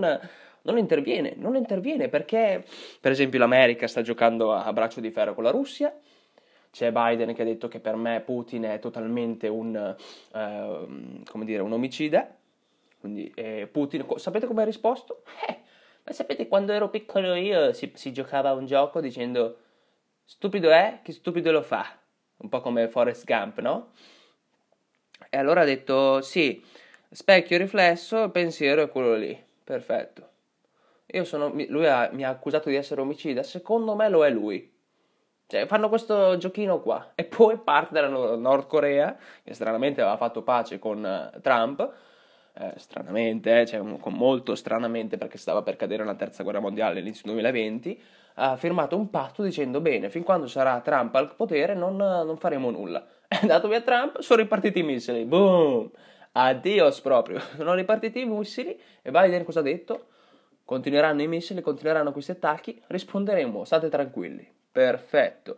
non 0.62 0.78
interviene, 0.78 1.34
non 1.36 1.54
interviene 1.54 2.08
perché, 2.08 2.64
per 2.98 3.12
esempio, 3.12 3.38
l'America 3.38 3.86
sta 3.86 4.00
giocando 4.00 4.54
a 4.54 4.72
braccio 4.72 5.00
di 5.00 5.10
ferro 5.10 5.34
con 5.34 5.44
la 5.44 5.50
Russia. 5.50 5.94
C'è 6.70 6.90
Biden 6.90 7.34
che 7.34 7.42
ha 7.42 7.44
detto 7.44 7.68
che 7.68 7.78
per 7.78 7.94
me 7.94 8.20
Putin 8.20 8.62
è 8.64 8.78
totalmente 8.80 9.48
un, 9.48 9.76
eh, 9.76 11.22
come 11.30 11.44
dire, 11.44 11.62
un 11.62 11.72
omicida. 11.72 12.34
Quindi 12.98 13.30
eh, 13.36 13.68
Putin, 13.70 14.06
sapete 14.16 14.46
come 14.46 14.62
ha 14.62 14.64
risposto? 14.64 15.22
Eh, 15.46 15.58
ma 16.04 16.12
sapete 16.12 16.48
quando 16.48 16.72
ero 16.72 16.88
piccolo 16.88 17.34
io 17.34 17.72
si, 17.72 17.90
si 17.94 18.12
giocava 18.12 18.50
a 18.50 18.54
un 18.54 18.66
gioco 18.66 19.00
dicendo 19.00 19.58
stupido 20.24 20.70
è, 20.70 21.00
chi 21.02 21.12
stupido 21.12 21.50
lo 21.50 21.62
fa 21.62 22.02
un 22.36 22.48
po' 22.48 22.60
come 22.60 22.88
Forrest 22.88 23.24
Gump, 23.24 23.60
no? 23.60 23.92
E 25.30 25.36
allora 25.36 25.62
ha 25.62 25.64
detto, 25.64 26.20
sì, 26.20 26.62
specchio 27.10 27.58
riflesso, 27.58 28.30
pensiero 28.30 28.82
è 28.82 28.88
quello 28.90 29.14
lì, 29.14 29.42
perfetto. 29.62 30.30
Sono, 31.22 31.52
lui 31.68 31.86
ha, 31.86 32.10
mi 32.12 32.24
ha 32.24 32.28
accusato 32.28 32.68
di 32.68 32.74
essere 32.74 33.00
omicida, 33.00 33.42
secondo 33.42 33.94
me 33.94 34.08
lo 34.08 34.24
è 34.24 34.30
lui. 34.30 34.72
Cioè, 35.46 35.66
fanno 35.66 35.88
questo 35.88 36.36
giochino 36.38 36.80
qua. 36.80 37.12
E 37.14 37.24
poi 37.24 37.58
parte 37.58 37.94
dalla 37.94 38.34
Nord 38.36 38.66
Corea, 38.66 39.16
che 39.44 39.54
stranamente 39.54 40.00
aveva 40.00 40.16
fatto 40.16 40.42
pace 40.42 40.78
con 40.80 41.04
uh, 41.04 41.40
Trump, 41.40 41.92
eh, 42.56 42.74
stranamente, 42.76 43.60
eh, 43.60 43.66
cioè, 43.66 43.80
molto 43.80 44.54
stranamente 44.54 45.18
perché 45.18 45.38
stava 45.38 45.62
per 45.62 45.76
cadere 45.76 46.04
la 46.04 46.14
terza 46.14 46.42
guerra 46.42 46.60
mondiale 46.60 46.98
all'inizio 46.98 47.24
2020, 47.32 48.00
ha 48.34 48.56
firmato 48.56 48.96
un 48.96 49.10
patto 49.10 49.42
dicendo 49.42 49.80
bene, 49.80 50.08
fin 50.08 50.22
quando 50.22 50.46
sarà 50.46 50.80
Trump 50.80 51.14
al 51.16 51.34
potere 51.34 51.74
non, 51.74 51.96
non 51.96 52.36
faremo 52.36 52.70
nulla. 52.70 53.04
È 53.26 53.38
andato 53.40 53.68
via 53.68 53.80
Trump, 53.80 54.20
sono 54.20 54.42
ripartiti 54.42 54.80
i 54.80 54.82
missili, 54.82 55.24
boom, 55.24 55.90
addios 56.32 57.00
proprio, 57.00 57.40
sono 57.56 57.74
ripartiti 57.74 58.20
i 58.20 58.26
missili 58.26 58.78
e 59.02 59.10
Biden 59.10 59.44
cosa 59.44 59.60
ha 59.60 59.62
detto? 59.62 60.06
Continueranno 60.64 61.22
i 61.22 61.28
missili, 61.28 61.60
continueranno 61.60 62.12
questi 62.12 62.30
attacchi, 62.30 62.80
risponderemo, 62.86 63.64
state 63.64 63.88
tranquilli, 63.88 64.48
perfetto. 64.70 65.56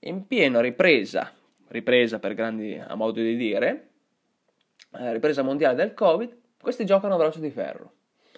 In 0.00 0.26
piena 0.26 0.60
ripresa, 0.60 1.30
ripresa 1.68 2.18
per 2.18 2.34
grandi 2.34 2.76
a 2.76 2.94
modo 2.94 3.20
di 3.20 3.36
dire, 3.36 3.85
ripresa 4.90 5.42
mondiale 5.42 5.74
del 5.74 5.94
Covid, 5.94 6.36
questi 6.60 6.84
giocano 6.84 7.14
a 7.14 7.18
braccio 7.18 7.40
di 7.40 7.50
ferro. 7.50 7.92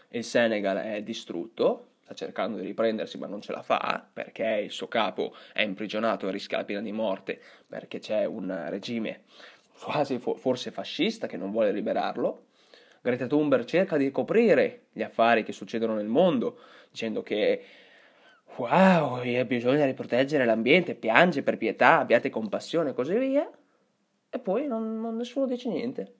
Il 0.08 0.24
Senegal 0.24 0.78
è 0.78 1.02
distrutto, 1.02 1.88
sta 2.02 2.14
cercando 2.14 2.58
di 2.58 2.64
riprendersi 2.64 3.18
ma 3.18 3.26
non 3.26 3.42
ce 3.42 3.52
la 3.52 3.62
fa 3.62 4.06
perché 4.10 4.62
il 4.64 4.70
suo 4.70 4.88
capo 4.88 5.34
è 5.52 5.62
imprigionato 5.62 6.26
e 6.26 6.30
rischia 6.30 6.56
la 6.56 6.64
pena 6.64 6.80
di 6.80 6.92
morte 6.92 7.38
perché 7.66 7.98
c'è 7.98 8.24
un 8.24 8.66
regime 8.68 9.24
quasi 9.78 10.18
forse 10.18 10.70
fascista 10.70 11.26
che 11.26 11.36
non 11.36 11.50
vuole 11.50 11.72
liberarlo. 11.72 12.46
Greta 13.00 13.26
Thunberg 13.26 13.64
cerca 13.64 13.96
di 13.96 14.10
coprire 14.10 14.86
gli 14.92 15.02
affari 15.02 15.44
che 15.44 15.52
succedono 15.52 15.94
nel 15.94 16.06
mondo 16.06 16.58
dicendo 16.90 17.22
che 17.22 17.62
wow, 18.56 19.22
bisogna 19.44 19.84
riproteggere 19.84 20.44
l'ambiente, 20.44 20.94
piange 20.94 21.42
per 21.42 21.56
pietà, 21.58 21.98
abbiate 21.98 22.30
compassione 22.30 22.90
e 22.90 22.94
così 22.94 23.16
via. 23.16 23.48
E 24.30 24.38
poi 24.38 24.66
non, 24.66 25.00
non, 25.00 25.16
nessuno 25.16 25.46
dice 25.46 25.68
niente. 25.68 26.14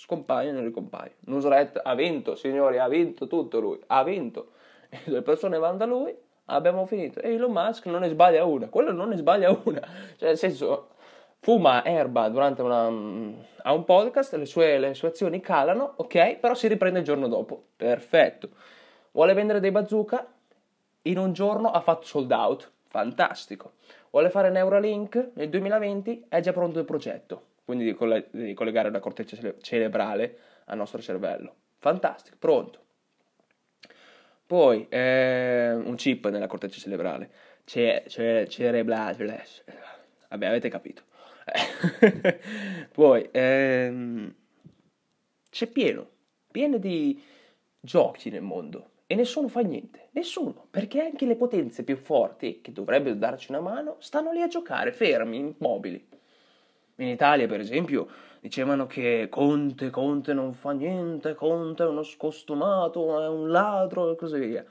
Scompaiono 0.00 0.60
e 0.60 0.62
ricompaiono. 0.62 1.16
Nusret 1.26 1.78
ha 1.82 1.94
vinto, 1.94 2.34
signori, 2.34 2.78
ha 2.78 2.88
vinto 2.88 3.26
tutto 3.26 3.60
lui, 3.60 3.78
ha 3.88 4.02
vinto. 4.02 4.52
E 4.88 4.98
le 5.12 5.20
persone 5.20 5.58
vanno 5.58 5.76
da 5.76 5.84
lui, 5.84 6.14
abbiamo 6.46 6.86
finito. 6.86 7.20
E 7.20 7.34
Elon 7.34 7.52
Musk 7.52 7.84
non 7.86 8.00
ne 8.00 8.08
sbaglia 8.08 8.44
una, 8.44 8.68
quello 8.68 8.92
non 8.92 9.10
ne 9.10 9.16
sbaglia 9.16 9.50
una. 9.64 9.80
Cioè, 10.16 10.28
nel 10.28 10.38
senso, 10.38 10.88
fuma 11.40 11.84
erba 11.84 12.28
durante 12.30 12.62
una, 12.62 12.86
a 12.86 13.72
un 13.74 13.84
podcast, 13.84 14.34
le 14.36 14.46
sue, 14.46 14.78
le 14.78 14.94
sue 14.94 15.08
azioni 15.08 15.40
calano, 15.40 15.92
ok, 15.96 16.36
però 16.36 16.54
si 16.54 16.66
riprende 16.66 17.00
il 17.00 17.04
giorno 17.04 17.28
dopo. 17.28 17.62
Perfetto. 17.76 18.48
Vuole 19.10 19.34
vendere 19.34 19.60
dei 19.60 19.70
bazooka? 19.70 20.26
In 21.02 21.18
un 21.18 21.32
giorno 21.34 21.70
ha 21.70 21.80
fatto 21.80 22.06
sold 22.06 22.30
out. 22.32 22.70
Fantastico. 22.88 23.72
Vuole 24.10 24.30
fare 24.30 24.48
Neuralink? 24.48 25.32
Nel 25.34 25.50
2020 25.50 26.24
è 26.28 26.40
già 26.40 26.52
pronto 26.52 26.78
il 26.78 26.84
progetto. 26.86 27.48
Quindi 27.70 27.86
di, 27.86 27.94
coll- 27.94 28.26
di 28.32 28.52
collegare 28.52 28.88
una 28.88 28.98
corteccia 28.98 29.36
cerebrale 29.60 30.38
al 30.64 30.76
nostro 30.76 31.00
cervello. 31.00 31.54
Fantastico, 31.78 32.36
pronto. 32.36 32.80
Poi 34.44 34.88
eh, 34.88 35.72
un 35.74 35.94
chip 35.94 36.28
nella 36.30 36.48
corteccia 36.48 36.80
cerebrale. 36.80 37.30
Ce- 37.62 38.02
ce- 38.08 38.48
cerebrale. 38.48 39.44
Vabbè, 40.30 40.46
avete 40.46 40.68
capito. 40.68 41.04
Poi 42.90 43.28
ehm, 43.30 44.34
c'è 45.48 45.68
pieno, 45.68 46.08
pieno 46.50 46.76
di 46.76 47.22
giochi 47.78 48.30
nel 48.30 48.42
mondo 48.42 48.90
e 49.06 49.14
nessuno 49.14 49.46
fa 49.46 49.60
niente, 49.60 50.08
nessuno, 50.10 50.66
perché 50.68 51.02
anche 51.02 51.24
le 51.24 51.36
potenze 51.36 51.84
più 51.84 51.94
forti, 51.94 52.60
che 52.62 52.72
dovrebbero 52.72 53.14
darci 53.14 53.52
una 53.52 53.60
mano, 53.60 53.94
stanno 54.00 54.32
lì 54.32 54.42
a 54.42 54.48
giocare, 54.48 54.90
fermi, 54.90 55.38
immobili. 55.38 56.18
In 57.00 57.08
Italia, 57.08 57.46
per 57.46 57.60
esempio, 57.60 58.08
dicevano 58.40 58.86
che 58.86 59.28
Conte, 59.30 59.88
Conte 59.88 60.34
non 60.34 60.52
fa 60.52 60.72
niente, 60.72 61.32
Conte 61.32 61.82
è 61.82 61.86
uno 61.86 62.02
scostumato, 62.02 63.22
è 63.22 63.26
un 63.26 63.50
ladro 63.50 64.12
e 64.12 64.16
così 64.16 64.38
via. 64.38 64.62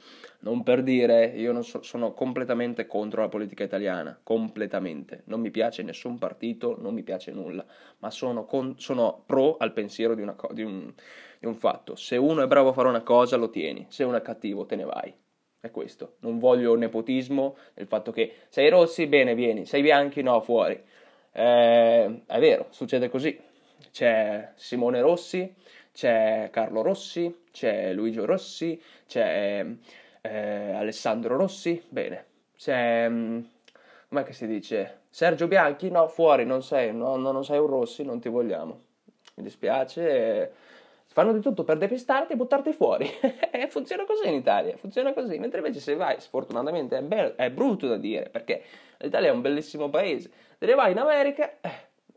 Non 0.41 0.61
per 0.61 0.83
dire, 0.83 1.25
io 1.25 1.59
so, 1.63 1.81
sono 1.81 2.13
completamente 2.13 2.85
contro 2.85 3.21
la 3.21 3.29
politica 3.29 3.63
italiana, 3.63 4.15
completamente. 4.21 5.23
Non 5.25 5.41
mi 5.41 5.49
piace 5.49 5.81
nessun 5.81 6.19
partito, 6.19 6.77
non 6.79 6.93
mi 6.93 7.01
piace 7.01 7.31
nulla, 7.31 7.65
ma 7.97 8.11
sono, 8.11 8.45
con, 8.45 8.77
sono 8.77 9.23
pro 9.25 9.57
al 9.57 9.73
pensiero 9.73 10.13
di, 10.13 10.21
una, 10.21 10.35
di, 10.51 10.61
un, 10.61 10.93
di 11.39 11.47
un 11.47 11.55
fatto. 11.55 11.95
Se 11.95 12.15
uno 12.15 12.43
è 12.43 12.47
bravo 12.47 12.69
a 12.69 12.73
fare 12.73 12.89
una 12.89 13.01
cosa, 13.01 13.37
lo 13.37 13.49
tieni, 13.49 13.87
se 13.89 14.03
uno 14.03 14.17
è 14.17 14.21
cattivo, 14.21 14.67
te 14.67 14.75
ne 14.75 14.83
vai. 14.83 15.11
È 15.59 15.71
questo. 15.71 16.17
Non 16.19 16.37
voglio 16.37 16.75
nepotismo, 16.75 17.57
il 17.77 17.87
fatto 17.87 18.11
che 18.11 18.33
sei 18.49 18.69
rossi, 18.69 19.07
bene, 19.07 19.33
vieni, 19.33 19.65
sei 19.65 19.81
bianchi, 19.81 20.21
no, 20.21 20.39
fuori 20.41 20.79
eh, 21.31 22.21
è 22.25 22.39
vero, 22.39 22.67
succede 22.69 23.09
così. 23.09 23.39
C'è 23.91 24.51
Simone 24.55 25.01
Rossi, 25.01 25.53
c'è 25.91 26.49
Carlo 26.51 26.81
Rossi, 26.81 27.43
c'è 27.51 27.93
Luigi 27.93 28.19
Rossi, 28.19 28.81
c'è 29.07 29.65
eh, 30.21 30.71
Alessandro 30.73 31.37
Rossi, 31.37 31.81
bene. 31.89 32.25
C'è, 32.55 33.07
mm, 33.09 33.39
com'è 34.09 34.23
che 34.23 34.33
si 34.33 34.47
dice? 34.47 35.01
Sergio 35.09 35.47
Bianchi, 35.47 35.89
no, 35.89 36.07
fuori, 36.07 36.45
non 36.45 36.61
sei, 36.61 36.93
no, 36.93 37.15
no, 37.15 37.31
non 37.31 37.43
sei 37.43 37.59
un 37.59 37.67
Rossi, 37.67 38.03
non 38.03 38.19
ti 38.19 38.29
vogliamo. 38.29 38.83
Mi 39.35 39.43
dispiace, 39.43 40.53
fanno 41.11 41.33
di 41.33 41.41
tutto 41.41 41.63
per 41.63 41.77
depistarti 41.77 42.33
e 42.33 42.35
buttarti 42.35 42.71
fuori. 42.71 43.09
Funziona 43.69 44.05
così 44.05 44.27
in 44.27 44.35
Italia, 44.35 44.77
funziona 44.77 45.13
così. 45.13 45.37
Mentre 45.37 45.59
invece 45.59 45.79
se 45.79 45.95
vai, 45.95 46.19
sfortunatamente 46.19 46.97
è, 46.97 47.01
bello, 47.01 47.35
è 47.35 47.49
brutto 47.49 47.87
da 47.87 47.97
dire, 47.97 48.29
perché 48.29 48.63
l'Italia 48.97 49.29
è 49.29 49.31
un 49.31 49.41
bellissimo 49.41 49.89
paese. 49.89 50.29
Te 50.57 50.65
ne 50.65 50.75
vai 50.75 50.91
in 50.91 50.99
America, 50.99 51.57
eh, 51.61 51.71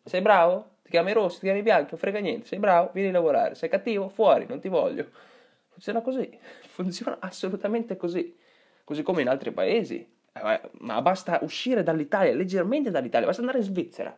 sei 0.04 0.20
bravo? 0.20 0.70
Ti 0.82 0.90
chiami 0.90 1.12
rosso, 1.12 1.38
ti 1.38 1.46
chiami 1.46 1.62
bianco, 1.62 1.96
frega 1.96 2.18
niente, 2.18 2.46
sei 2.46 2.58
bravo, 2.58 2.90
vieni 2.92 3.08
a 3.08 3.12
lavorare. 3.12 3.54
Sei 3.54 3.68
cattivo, 3.68 4.08
fuori, 4.08 4.46
non 4.46 4.60
ti 4.60 4.68
voglio. 4.68 5.06
Funziona 5.68 6.00
così, 6.00 6.38
funziona 6.68 7.16
assolutamente 7.20 7.96
così. 7.96 8.36
Così 8.84 9.02
come 9.02 9.22
in 9.22 9.28
altri 9.28 9.52
paesi. 9.52 10.06
Eh, 10.34 10.60
ma 10.80 11.02
basta 11.02 11.38
uscire 11.42 11.82
dall'Italia, 11.82 12.34
leggermente 12.34 12.90
dall'Italia, 12.90 13.26
basta 13.26 13.40
andare 13.40 13.58
in 13.58 13.64
Svizzera 13.64 14.16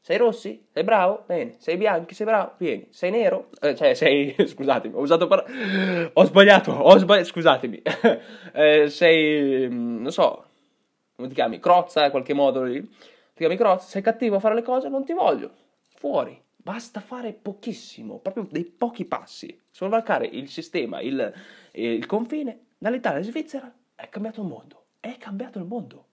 sei 0.00 0.16
rossi? 0.16 0.66
Sei 0.72 0.84
bravo? 0.84 1.24
Bene. 1.26 1.56
Sei 1.58 1.76
bianchi? 1.76 2.14
Sei 2.14 2.24
bravo? 2.24 2.54
Vieni. 2.58 2.86
Sei 2.90 3.10
nero? 3.10 3.50
Eh, 3.60 3.74
cioè, 3.74 3.94
sei... 3.94 4.34
Scusatemi, 4.46 4.94
ho 4.94 5.00
usato 5.00 5.26
par... 5.26 5.44
Ho 6.12 6.24
sbagliato, 6.24 6.72
ho 6.72 6.96
sbagliato... 6.98 7.28
Scusatemi. 7.28 7.82
eh, 8.54 8.88
sei... 8.88 9.68
Mm, 9.68 10.02
non 10.02 10.12
so... 10.12 10.44
Come 11.14 11.28
ti 11.28 11.34
chiami? 11.34 11.58
Crozza, 11.58 12.04
in 12.04 12.10
qualche 12.10 12.32
modo 12.32 12.62
lì. 12.62 12.80
Ti 12.80 13.44
chiami 13.44 13.56
Crozza? 13.56 13.88
Sei 13.88 14.02
cattivo 14.02 14.36
a 14.36 14.40
fare 14.40 14.54
le 14.54 14.62
cose? 14.62 14.88
Non 14.88 15.04
ti 15.04 15.12
voglio. 15.12 15.50
Fuori. 15.96 16.40
Basta 16.54 17.00
fare 17.00 17.32
pochissimo, 17.32 18.18
proprio 18.18 18.46
dei 18.50 18.64
pochi 18.64 19.04
passi. 19.04 19.62
Sorvarcare 19.70 20.26
il 20.26 20.48
sistema, 20.48 21.00
il, 21.00 21.32
il 21.72 22.04
confine, 22.06 22.66
dall'Italia 22.78 23.18
alla 23.18 23.26
Svizzera, 23.26 23.72
è 23.94 24.08
cambiato 24.08 24.42
il 24.42 24.48
mondo. 24.48 24.84
È 25.00 25.16
cambiato 25.18 25.58
il 25.58 25.64
mondo. 25.64 26.07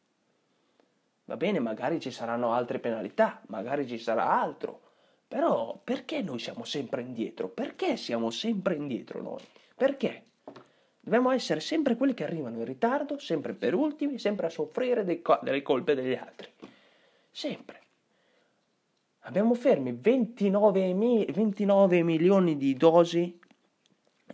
Va 1.26 1.38
bene, 1.38 1.60
magari 1.60 2.00
ci 2.00 2.12
saranno 2.12 2.54
altre 2.54 2.80
penalità, 2.80 3.42
magari 3.48 3.88
ci 3.88 3.98
sarà 3.98 4.40
altro. 4.40 4.82
Però 5.28 5.80
perché 5.84 6.22
noi 6.22 6.38
siamo 6.38 6.64
sempre 6.64 7.02
indietro? 7.02 7.50
Perché 7.50 7.98
siamo 7.98 8.30
sempre 8.30 8.76
indietro 8.76 9.22
noi? 9.22 9.42
Perché? 9.76 10.24
Dobbiamo 11.00 11.32
essere 11.32 11.60
sempre 11.60 11.96
quelli 11.96 12.14
che 12.14 12.24
arrivano 12.24 12.58
in 12.58 12.66
ritardo, 12.66 13.18
sempre 13.18 13.54
per 13.54 13.74
ultimi, 13.74 14.20
sempre 14.20 14.48
a 14.48 14.50
soffrire 14.50 15.22
co- 15.22 15.40
delle 15.42 15.64
colpe 15.64 15.96
degli 15.96 16.14
altri. 16.14 16.48
Sempre. 17.32 17.82
Abbiamo 19.22 19.56
fermi 19.56 19.98
29, 20.00 20.94
mi- 20.94 21.26
29 21.26 22.04
milioni 22.04 22.56
di 22.56 22.76
dosi 22.76 23.40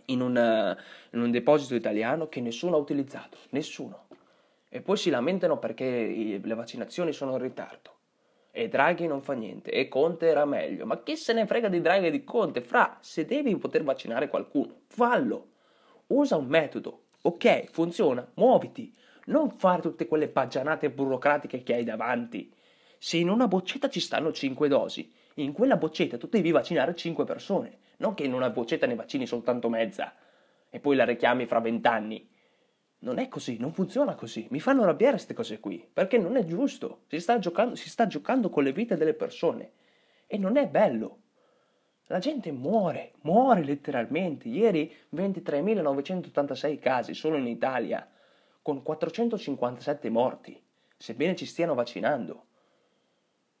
in, 0.06 0.20
una, 0.20 0.76
in 1.12 1.20
un 1.20 1.30
deposito 1.30 1.74
italiano 1.74 2.28
che 2.28 2.40
nessuno 2.40 2.76
ha 2.76 2.78
utilizzato. 2.78 3.38
Nessuno 3.50 4.08
e 4.74 4.80
poi 4.80 4.96
si 4.96 5.10
lamentano 5.10 5.58
perché 5.58 6.40
le 6.42 6.54
vaccinazioni 6.54 7.12
sono 7.12 7.32
in 7.32 7.42
ritardo. 7.42 7.90
E 8.50 8.68
Draghi 8.68 9.06
non 9.06 9.20
fa 9.20 9.34
niente, 9.34 9.70
e 9.70 9.86
Conte 9.86 10.28
era 10.28 10.46
meglio. 10.46 10.86
Ma 10.86 11.02
chi 11.02 11.14
se 11.14 11.34
ne 11.34 11.44
frega 11.44 11.68
di 11.68 11.82
Draghi 11.82 12.06
e 12.06 12.10
di 12.10 12.24
Conte? 12.24 12.62
Fra, 12.62 12.96
se 13.02 13.26
devi 13.26 13.54
poter 13.58 13.84
vaccinare 13.84 14.28
qualcuno, 14.28 14.80
fallo. 14.86 15.48
Usa 16.06 16.36
un 16.36 16.46
metodo. 16.46 17.02
Ok, 17.20 17.66
funziona, 17.70 18.26
muoviti. 18.36 18.96
Non 19.26 19.50
fare 19.50 19.82
tutte 19.82 20.06
quelle 20.06 20.28
baggianate 20.28 20.90
burocratiche 20.90 21.62
che 21.62 21.74
hai 21.74 21.84
davanti. 21.84 22.50
Se 22.96 23.18
in 23.18 23.28
una 23.28 23.48
boccetta 23.48 23.90
ci 23.90 24.00
stanno 24.00 24.32
5 24.32 24.68
dosi, 24.68 25.12
in 25.34 25.52
quella 25.52 25.76
boccetta 25.76 26.16
tu 26.16 26.28
devi 26.28 26.50
vaccinare 26.50 26.94
5 26.94 27.24
persone. 27.24 27.78
Non 27.98 28.14
che 28.14 28.24
in 28.24 28.32
una 28.32 28.48
boccetta 28.48 28.86
ne 28.86 28.94
vaccini 28.94 29.26
soltanto 29.26 29.68
mezza. 29.68 30.14
E 30.70 30.80
poi 30.80 30.96
la 30.96 31.04
richiami 31.04 31.44
fra 31.44 31.60
20 31.60 31.86
anni. 31.88 32.30
Non 33.02 33.18
è 33.18 33.28
così, 33.28 33.56
non 33.58 33.72
funziona 33.72 34.14
così. 34.14 34.46
Mi 34.50 34.60
fanno 34.60 34.82
arrabbiare 34.82 35.14
queste 35.14 35.34
cose 35.34 35.58
qui, 35.58 35.84
perché 35.92 36.18
non 36.18 36.36
è 36.36 36.44
giusto. 36.44 37.02
Si 37.08 37.18
sta 37.18 37.38
giocando, 37.40 37.74
si 37.74 37.88
sta 37.88 38.06
giocando 38.06 38.48
con 38.48 38.62
le 38.62 38.72
vite 38.72 38.96
delle 38.96 39.14
persone 39.14 39.72
e 40.28 40.38
non 40.38 40.56
è 40.56 40.68
bello. 40.68 41.18
La 42.06 42.20
gente 42.20 42.52
muore, 42.52 43.14
muore 43.22 43.64
letteralmente. 43.64 44.48
Ieri 44.48 44.94
23.986 45.14 46.78
casi 46.78 47.14
solo 47.14 47.36
in 47.36 47.48
Italia, 47.48 48.08
con 48.60 48.82
457 48.82 50.08
morti, 50.08 50.62
sebbene 50.96 51.34
ci 51.34 51.46
stiano 51.46 51.74
vaccinando. 51.74 52.46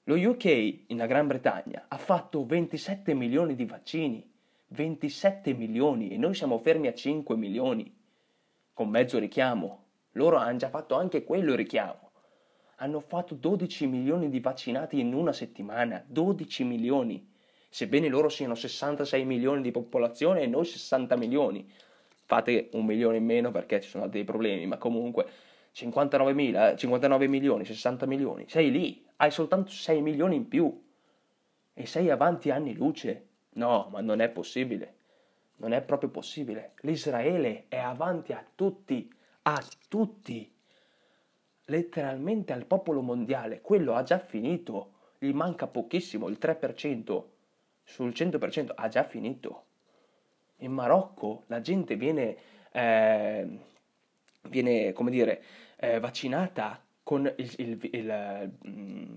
Lo 0.04 0.14
UK, 0.14 0.44
in 0.86 1.04
Gran 1.08 1.26
Bretagna, 1.26 1.86
ha 1.88 1.98
fatto 1.98 2.46
27 2.46 3.12
milioni 3.14 3.56
di 3.56 3.64
vaccini. 3.64 4.30
27 4.68 5.52
milioni 5.52 6.10
e 6.10 6.16
noi 6.16 6.34
siamo 6.34 6.58
fermi 6.58 6.86
a 6.86 6.94
5 6.94 7.36
milioni 7.36 8.01
con 8.72 8.88
mezzo 8.88 9.18
richiamo. 9.18 9.84
Loro 10.12 10.36
hanno 10.36 10.58
già 10.58 10.68
fatto 10.68 10.94
anche 10.94 11.24
quello 11.24 11.54
richiamo. 11.54 12.10
Hanno 12.76 13.00
fatto 13.00 13.34
12 13.34 13.86
milioni 13.86 14.28
di 14.28 14.40
vaccinati 14.40 14.98
in 14.98 15.14
una 15.14 15.32
settimana, 15.32 16.04
12 16.06 16.64
milioni. 16.64 17.30
Sebbene 17.68 18.08
loro 18.08 18.28
siano 18.28 18.54
66 18.54 19.24
milioni 19.24 19.62
di 19.62 19.70
popolazione 19.70 20.42
e 20.42 20.46
noi 20.46 20.64
60 20.64 21.16
milioni. 21.16 21.70
Fate 22.24 22.70
un 22.72 22.84
milione 22.84 23.18
in 23.18 23.24
meno 23.24 23.50
perché 23.50 23.80
ci 23.80 23.88
sono 23.88 24.08
dei 24.08 24.24
problemi, 24.24 24.66
ma 24.66 24.78
comunque 24.78 25.26
59, 25.72 26.76
59 26.76 27.28
milioni, 27.28 27.64
60 27.64 28.06
milioni. 28.06 28.44
Sei 28.48 28.70
lì, 28.70 29.04
hai 29.16 29.30
soltanto 29.30 29.70
6 29.70 30.02
milioni 30.02 30.36
in 30.36 30.48
più. 30.48 30.82
E 31.74 31.86
sei 31.86 32.10
avanti 32.10 32.50
anni 32.50 32.74
luce. 32.74 33.28
No, 33.54 33.88
ma 33.90 34.00
non 34.00 34.20
è 34.20 34.28
possibile. 34.28 34.96
Non 35.56 35.72
è 35.72 35.82
proprio 35.82 36.10
possibile. 36.10 36.72
L'Israele 36.80 37.66
è 37.68 37.78
avanti 37.78 38.32
a 38.32 38.44
tutti, 38.54 39.12
a 39.42 39.62
tutti. 39.88 40.52
Letteralmente 41.66 42.52
al 42.52 42.66
popolo 42.66 43.00
mondiale. 43.00 43.60
Quello 43.60 43.94
ha 43.94 44.02
già 44.02 44.18
finito. 44.18 44.94
Gli 45.18 45.32
manca 45.32 45.66
pochissimo, 45.66 46.28
il 46.28 46.38
3%. 46.40 47.24
Sul 47.84 48.10
100% 48.10 48.72
ha 48.74 48.88
già 48.88 49.04
finito. 49.04 49.64
In 50.58 50.72
Marocco 50.72 51.44
la 51.46 51.60
gente 51.60 51.96
viene, 51.96 52.36
eh, 52.72 53.58
viene 54.48 54.92
come 54.92 55.10
dire, 55.10 55.42
eh, 55.76 55.98
vaccinata 55.98 56.82
con 57.02 57.32
il, 57.36 57.52
il, 57.58 57.88
il, 57.92 58.52
mm, 58.66 59.14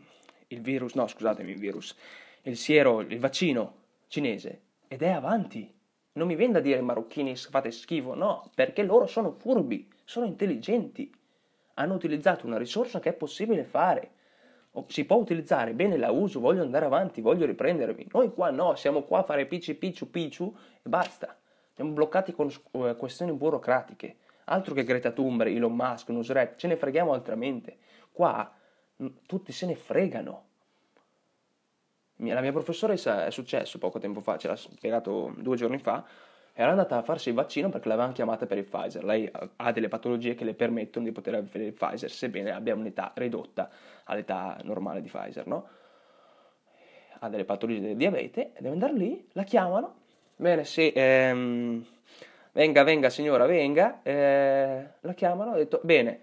il 0.48 0.62
virus, 0.62 0.94
no 0.96 1.08
scusatemi 1.08 1.52
il 1.52 1.60
virus, 1.60 1.96
il 2.44 2.58
siero, 2.58 3.02
il 3.02 3.20
vaccino 3.20 3.84
cinese 4.08 4.62
ed 4.88 5.02
è 5.02 5.10
avanti. 5.10 5.74
Non 6.18 6.28
mi 6.28 6.36
viene 6.36 6.60
a 6.60 6.62
dire 6.62 6.80
marocchini 6.80 7.36
fate 7.36 7.72
schifo, 7.72 8.14
no, 8.14 8.50
perché 8.56 8.84
loro 8.84 9.06
sono 9.06 9.32
furbi, 9.32 9.86
sono 10.06 10.26
intelligenti. 10.26 11.14
Hanno 11.74 11.94
utilizzato 11.94 12.46
una 12.46 12.58
risorsa 12.58 13.02
che 13.02 13.10
è 13.10 13.14
possibile 13.14 13.66
fare. 13.66 14.12
Si 14.88 15.04
può 15.04 15.18
utilizzare, 15.18 15.74
bene 15.74 15.98
la 15.98 16.12
uso, 16.12 16.40
voglio 16.40 16.62
andare 16.62 16.86
avanti, 16.86 17.20
voglio 17.20 17.46
riprendermi. 17.46 18.08
Noi 18.14 18.34
qua 18.34 18.50
no, 18.50 18.76
siamo 18.76 19.04
qua 19.04 19.20
a 19.20 19.24
fare 19.24 19.46
picci 19.46 19.76
picciu 19.76 20.10
picciu 20.10 20.56
e 20.82 20.88
basta. 20.88 21.38
Siamo 21.74 21.92
bloccati 21.92 22.32
con 22.32 22.50
eh, 22.72 22.96
questioni 22.96 23.34
burocratiche. 23.34 24.16
Altro 24.46 24.74
che 24.74 24.86
Greta 24.86 25.12
Thunberg, 25.12 25.54
Elon 25.54 25.76
Musk, 25.76 26.08
Nusret, 26.10 26.56
ce 26.56 26.68
ne 26.68 26.78
freghiamo 26.78 27.12
altramente. 27.12 27.78
Qua 28.14 28.50
tutti 29.26 29.52
se 29.52 29.66
ne 29.66 29.76
fregano. 29.76 30.44
La 32.20 32.40
mia 32.40 32.52
professoressa 32.54 33.26
è 33.26 33.32
successo 33.32 33.78
poco 33.78 34.00
tempo 34.00 34.22
fa, 34.22 34.38
ce 34.38 34.48
l'ha 34.48 34.56
spiegato 34.56 35.34
due 35.38 35.58
giorni 35.58 35.80
fa, 35.80 36.06
era 36.54 36.70
andata 36.70 36.96
a 36.96 37.02
farsi 37.02 37.28
il 37.28 37.36
vaccino 37.36 37.68
perché 37.68 37.90
l'avevano 37.90 38.14
chiamata 38.14 38.46
per 38.46 38.58
il 38.58 38.64
Pfizer. 38.64 39.04
Lei 39.04 39.30
ha 39.58 39.72
delle 39.74 39.90
patologie 39.90 40.34
che 40.36 40.46
le 40.46 40.54
permettono 40.54 41.04
di 41.04 41.12
poter 41.12 41.36
avere 41.36 41.66
il 41.66 41.74
Pfizer, 41.74 42.10
sebbene 42.10 42.52
abbia 42.52 42.74
un'età 42.74 43.12
ridotta 43.16 43.70
all'età 44.06 44.58
normale 44.64 45.02
di 45.02 45.10
Pfizer, 45.10 45.46
no? 45.48 45.68
Ha 47.20 47.28
delle 47.28 47.44
patologie 47.44 47.82
del 47.82 47.98
diabete, 47.98 48.54
deve 48.56 48.70
andare 48.70 48.94
lì, 48.94 49.28
la 49.34 49.44
chiamano. 49.44 49.96
Bene, 50.38 50.64
sì, 50.64 50.94
ehm, 50.96 51.86
venga, 52.54 52.84
venga 52.84 53.10
signora, 53.10 53.46
venga. 53.46 54.00
Eh, 54.04 54.88
la 55.02 55.14
chiamano, 55.14 55.52
ha 55.52 55.56
detto, 55.56 55.82
bene, 55.84 56.20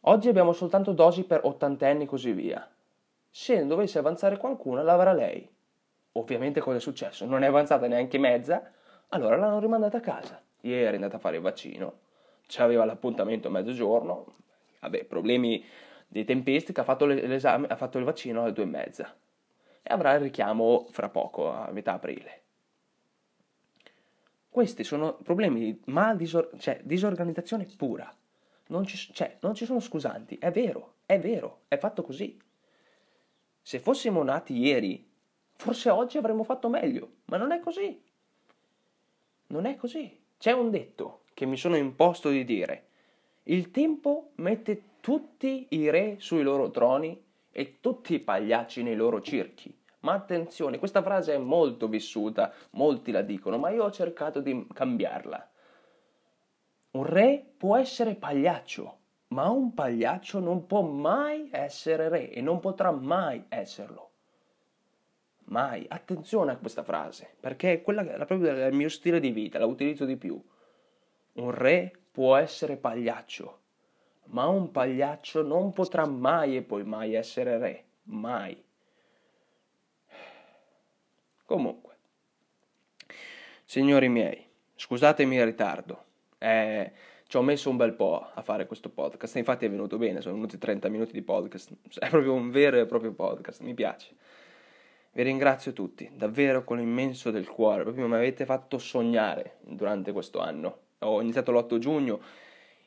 oggi 0.00 0.28
abbiamo 0.28 0.54
soltanto 0.54 0.92
dosi 0.92 1.24
per 1.24 1.40
ottantenni 1.44 2.04
e 2.04 2.06
così 2.06 2.32
via 2.32 2.66
se 3.38 3.54
ne 3.54 3.66
dovesse 3.66 3.98
avanzare 3.98 4.38
qualcuna 4.38 4.80
l'avrà 4.80 5.12
lei. 5.12 5.46
Ovviamente 6.12 6.60
cosa 6.60 6.78
è 6.78 6.80
successo? 6.80 7.26
Non 7.26 7.42
è 7.42 7.48
avanzata 7.48 7.86
neanche 7.86 8.16
mezza, 8.16 8.72
allora 9.08 9.36
l'hanno 9.36 9.60
rimandata 9.60 9.98
a 9.98 10.00
casa. 10.00 10.42
Ieri 10.62 10.92
è 10.92 10.94
andata 10.94 11.16
a 11.16 11.18
fare 11.18 11.36
il 11.36 11.42
vaccino, 11.42 11.98
aveva 12.56 12.86
l'appuntamento 12.86 13.48
a 13.48 13.50
mezzogiorno, 13.50 14.34
vabbè, 14.80 15.04
problemi 15.04 15.62
di 16.08 16.24
tempistica, 16.24 16.80
ha 16.80 16.84
fatto, 16.84 17.04
l'esame, 17.04 17.66
ha 17.66 17.76
fatto 17.76 17.98
il 17.98 18.04
vaccino 18.04 18.42
alle 18.42 18.54
due 18.54 18.64
e 18.64 18.68
mezza 18.68 19.14
e 19.82 19.92
avrà 19.92 20.14
il 20.14 20.20
richiamo 20.20 20.86
fra 20.90 21.10
poco, 21.10 21.52
a 21.52 21.70
metà 21.72 21.92
aprile. 21.92 22.42
Questi 24.48 24.82
sono 24.82 25.18
problemi 25.22 25.60
di 25.60 25.82
mal 25.88 26.16
disor- 26.16 26.56
cioè, 26.56 26.80
disorganizzazione 26.82 27.66
pura. 27.76 28.10
Non 28.68 28.86
ci, 28.86 28.96
cioè, 29.12 29.36
non 29.40 29.54
ci 29.54 29.66
sono 29.66 29.80
scusanti, 29.80 30.38
è 30.38 30.50
vero, 30.50 30.94
è 31.04 31.20
vero, 31.20 31.64
è 31.68 31.76
fatto 31.76 32.02
così. 32.02 32.44
Se 33.66 33.80
fossimo 33.80 34.22
nati 34.22 34.56
ieri, 34.56 35.04
forse 35.56 35.90
oggi 35.90 36.18
avremmo 36.18 36.44
fatto 36.44 36.68
meglio, 36.68 37.14
ma 37.24 37.36
non 37.36 37.50
è 37.50 37.58
così. 37.58 38.00
Non 39.48 39.66
è 39.66 39.74
così. 39.74 40.22
C'è 40.38 40.52
un 40.52 40.70
detto 40.70 41.22
che 41.34 41.46
mi 41.46 41.56
sono 41.56 41.74
imposto 41.74 42.28
di 42.28 42.44
dire. 42.44 42.86
Il 43.42 43.72
tempo 43.72 44.30
mette 44.36 45.00
tutti 45.00 45.66
i 45.70 45.90
re 45.90 46.14
sui 46.20 46.44
loro 46.44 46.70
troni 46.70 47.20
e 47.50 47.80
tutti 47.80 48.14
i 48.14 48.20
pagliacci 48.20 48.84
nei 48.84 48.94
loro 48.94 49.20
circhi. 49.20 49.76
Ma 50.02 50.12
attenzione, 50.12 50.78
questa 50.78 51.02
frase 51.02 51.34
è 51.34 51.38
molto 51.38 51.88
vissuta, 51.88 52.52
molti 52.74 53.10
la 53.10 53.22
dicono, 53.22 53.58
ma 53.58 53.70
io 53.70 53.82
ho 53.82 53.90
cercato 53.90 54.40
di 54.40 54.64
cambiarla. 54.72 55.50
Un 56.92 57.04
re 57.04 57.44
può 57.56 57.76
essere 57.76 58.14
pagliaccio, 58.14 58.98
ma 59.28 59.48
un 59.48 59.74
pagliaccio 59.74 60.38
non 60.38 60.66
può 60.66 60.82
mai 60.82 61.48
essere 61.50 62.08
re 62.08 62.30
e 62.30 62.40
non 62.40 62.60
potrà 62.60 62.90
mai 62.90 63.44
esserlo. 63.48 64.10
Mai. 65.46 65.86
Attenzione 65.88 66.52
a 66.52 66.56
questa 66.56 66.82
frase, 66.82 67.36
perché 67.40 67.74
è 67.74 67.82
quella 67.82 68.02
è 68.02 68.24
proprio 68.26 68.54
del 68.54 68.72
mio 68.72 68.88
stile 68.88 69.20
di 69.20 69.30
vita, 69.30 69.58
la 69.58 69.66
utilizzo 69.66 70.04
di 70.04 70.16
più. 70.16 70.40
Un 71.34 71.50
re 71.50 71.92
può 72.10 72.36
essere 72.36 72.76
pagliaccio, 72.76 73.60
ma 74.26 74.46
un 74.46 74.70
pagliaccio 74.70 75.42
non 75.42 75.72
potrà 75.72 76.06
mai 76.06 76.56
e 76.56 76.62
poi 76.62 76.84
mai 76.84 77.14
essere 77.14 77.58
re. 77.58 77.84
Mai. 78.04 78.64
Comunque, 81.44 81.96
signori 83.64 84.08
miei, 84.08 84.48
scusatemi 84.74 85.36
il 85.36 85.44
ritardo. 85.44 86.04
Eh, 86.38 86.92
ci 87.26 87.36
ho 87.36 87.42
messo 87.42 87.70
un 87.70 87.76
bel 87.76 87.92
po' 87.92 88.24
a 88.32 88.40
fare 88.42 88.66
questo 88.66 88.88
podcast, 88.88 89.36
infatti 89.36 89.64
è 89.64 89.70
venuto 89.70 89.98
bene, 89.98 90.20
sono 90.20 90.34
venuti 90.34 90.58
30 90.58 90.88
minuti 90.88 91.12
di 91.12 91.22
podcast, 91.22 91.72
è 91.98 92.08
proprio 92.08 92.32
un 92.32 92.50
vero 92.50 92.78
e 92.78 92.86
proprio 92.86 93.12
podcast, 93.12 93.62
mi 93.62 93.74
piace. 93.74 94.14
Vi 95.12 95.22
ringrazio 95.22 95.72
tutti, 95.72 96.10
davvero 96.14 96.62
con 96.62 96.76
l'immenso 96.76 97.30
del 97.30 97.48
cuore, 97.48 97.82
proprio 97.82 98.06
mi 98.06 98.14
avete 98.14 98.44
fatto 98.44 98.78
sognare 98.78 99.56
durante 99.62 100.12
questo 100.12 100.40
anno. 100.40 100.78
Ho 101.00 101.20
iniziato 101.20 101.52
l'8 101.52 101.78
giugno 101.78 102.20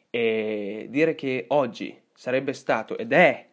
e 0.09 0.87
dire 0.89 1.15
che 1.15 1.45
oggi 1.49 1.99
sarebbe 2.13 2.53
stato 2.53 2.97
ed 2.97 3.11
è 3.11 3.48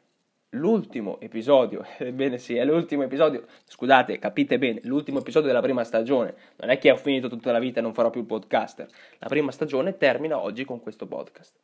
l'ultimo 0.56 1.20
episodio, 1.20 1.84
ebbene 1.98 2.38
sì, 2.38 2.56
è 2.56 2.64
l'ultimo 2.64 3.02
episodio, 3.02 3.46
scusate, 3.64 4.18
capite 4.18 4.58
bene, 4.58 4.80
l'ultimo 4.84 5.20
episodio 5.20 5.48
della 5.48 5.60
prima 5.60 5.84
stagione, 5.84 6.34
non 6.56 6.70
è 6.70 6.78
che 6.78 6.90
ho 6.90 6.96
finito 6.96 7.28
tutta 7.28 7.52
la 7.52 7.58
vita 7.58 7.78
e 7.78 7.82
non 7.82 7.94
farò 7.94 8.10
più 8.10 8.26
podcaster, 8.26 8.88
la 9.18 9.28
prima 9.28 9.50
stagione 9.52 9.96
termina 9.96 10.38
oggi 10.38 10.64
con 10.64 10.80
questo 10.80 11.06
podcast. 11.06 11.54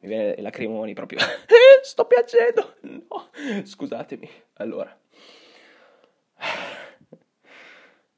Mi 0.00 0.08
viene 0.08 0.32
i 0.32 0.42
lacrimoni 0.42 0.94
proprio, 0.94 1.18
sto 1.82 2.04
piacendo, 2.04 2.74
no, 2.82 3.28
scusatemi, 3.64 4.30
allora, 4.54 4.96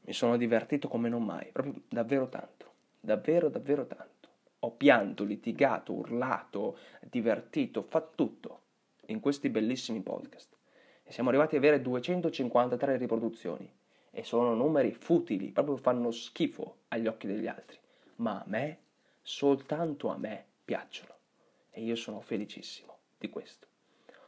mi 0.00 0.12
sono 0.12 0.36
divertito 0.36 0.88
come 0.88 1.08
non 1.08 1.24
mai, 1.24 1.48
proprio 1.52 1.74
davvero 1.88 2.28
tanto, 2.28 2.72
davvero, 3.00 3.48
davvero 3.48 3.86
tanto. 3.86 4.08
Ho 4.62 4.72
pianto, 4.72 5.24
litigato, 5.24 5.94
urlato, 5.94 6.76
divertito, 7.08 7.82
fatto 7.88 8.12
tutto 8.14 8.60
in 9.10 9.20
questi 9.20 9.48
bellissimi 9.48 10.00
podcast. 10.00 10.56
E 11.02 11.12
siamo 11.12 11.28
arrivati 11.28 11.56
ad 11.56 11.62
avere 11.62 11.82
253 11.82 12.96
riproduzioni. 12.96 13.70
E 14.12 14.24
sono 14.24 14.54
numeri 14.54 14.92
futili, 14.92 15.50
proprio 15.50 15.76
fanno 15.76 16.10
schifo 16.10 16.78
agli 16.88 17.06
occhi 17.06 17.26
degli 17.26 17.46
altri. 17.46 17.78
Ma 18.16 18.40
a 18.40 18.44
me, 18.46 18.78
soltanto 19.22 20.08
a 20.08 20.16
me, 20.16 20.44
piacciono. 20.64 21.14
E 21.70 21.82
io 21.82 21.96
sono 21.96 22.20
felicissimo 22.20 22.96
di 23.18 23.28
questo. 23.28 23.66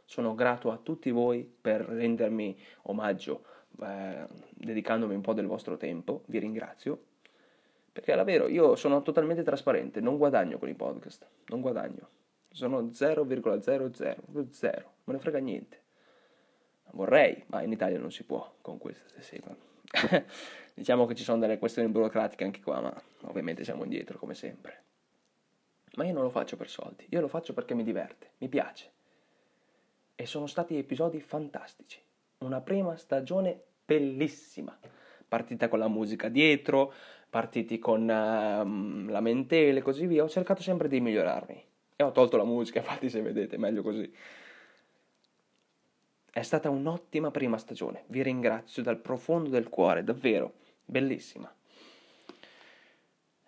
Sono 0.04 0.34
grato 0.34 0.70
a 0.70 0.76
tutti 0.76 1.10
voi 1.10 1.42
per 1.42 1.80
rendermi 1.80 2.56
omaggio, 2.82 3.44
eh, 3.80 4.26
dedicandomi 4.50 5.14
un 5.14 5.20
po' 5.20 5.32
del 5.32 5.46
vostro 5.46 5.76
tempo. 5.76 6.22
Vi 6.26 6.38
ringrazio. 6.38 7.04
Perché 7.92 8.14
davvero 8.14 8.48
io 8.48 8.74
sono 8.74 9.02
totalmente 9.02 9.42
trasparente, 9.42 10.00
non 10.00 10.16
guadagno 10.16 10.58
con 10.58 10.68
i 10.68 10.74
podcast, 10.74 11.26
non 11.46 11.60
guadagno 11.60 12.08
sono 12.52 12.82
0,00, 12.82 14.84
me 15.04 15.12
ne 15.12 15.18
frega 15.18 15.38
niente. 15.38 15.80
Vorrei, 16.92 17.42
ma 17.46 17.62
in 17.62 17.72
Italia 17.72 17.98
non 17.98 18.12
si 18.12 18.24
può 18.24 18.56
con 18.60 18.78
questo. 18.78 19.20
Sì, 19.20 19.40
diciamo 20.74 21.06
che 21.06 21.14
ci 21.14 21.24
sono 21.24 21.38
delle 21.38 21.58
questioni 21.58 21.88
burocratiche 21.88 22.44
anche 22.44 22.60
qua, 22.60 22.80
ma 22.80 23.02
ovviamente 23.22 23.64
siamo 23.64 23.84
indietro 23.84 24.18
come 24.18 24.34
sempre. 24.34 24.84
Ma 25.94 26.04
io 26.04 26.12
non 26.12 26.22
lo 26.22 26.30
faccio 26.30 26.56
per 26.56 26.68
soldi, 26.68 27.06
io 27.10 27.20
lo 27.20 27.28
faccio 27.28 27.54
perché 27.54 27.74
mi 27.74 27.82
diverte, 27.82 28.32
mi 28.38 28.48
piace. 28.48 28.90
E 30.14 30.26
sono 30.26 30.46
stati 30.46 30.76
episodi 30.76 31.20
fantastici. 31.20 32.00
Una 32.38 32.60
prima 32.60 32.96
stagione 32.96 33.62
bellissima. 33.84 34.78
Partita 35.26 35.68
con 35.68 35.78
la 35.78 35.88
musica 35.88 36.28
dietro, 36.28 36.92
partiti 37.30 37.78
con 37.78 38.02
uh, 38.02 39.10
lamentele 39.10 39.78
e 39.78 39.82
così 39.82 40.06
via. 40.06 40.22
Ho 40.22 40.28
cercato 40.28 40.60
sempre 40.60 40.88
di 40.88 41.00
migliorarmi 41.00 41.70
e 42.02 42.08
ho 42.08 42.12
tolto 42.12 42.36
la 42.36 42.44
musica, 42.44 42.78
infatti 42.80 43.08
se 43.08 43.20
vedete 43.20 43.56
meglio 43.56 43.82
così. 43.82 44.12
È 46.30 46.42
stata 46.42 46.70
un'ottima 46.70 47.30
prima 47.30 47.58
stagione, 47.58 48.04
vi 48.06 48.22
ringrazio 48.22 48.82
dal 48.82 48.98
profondo 48.98 49.50
del 49.50 49.68
cuore, 49.68 50.02
davvero, 50.02 50.54
bellissima. 50.84 51.52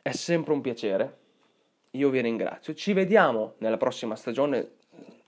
È 0.03 0.12
sempre 0.12 0.53
un 0.53 0.61
piacere, 0.61 1.19
io 1.93 2.11
vi 2.11 2.21
ringrazio. 2.21 2.75
Ci 2.75 2.93
vediamo 2.93 3.55
nella 3.59 3.79
prossima 3.79 4.17
stagione. 4.17 4.83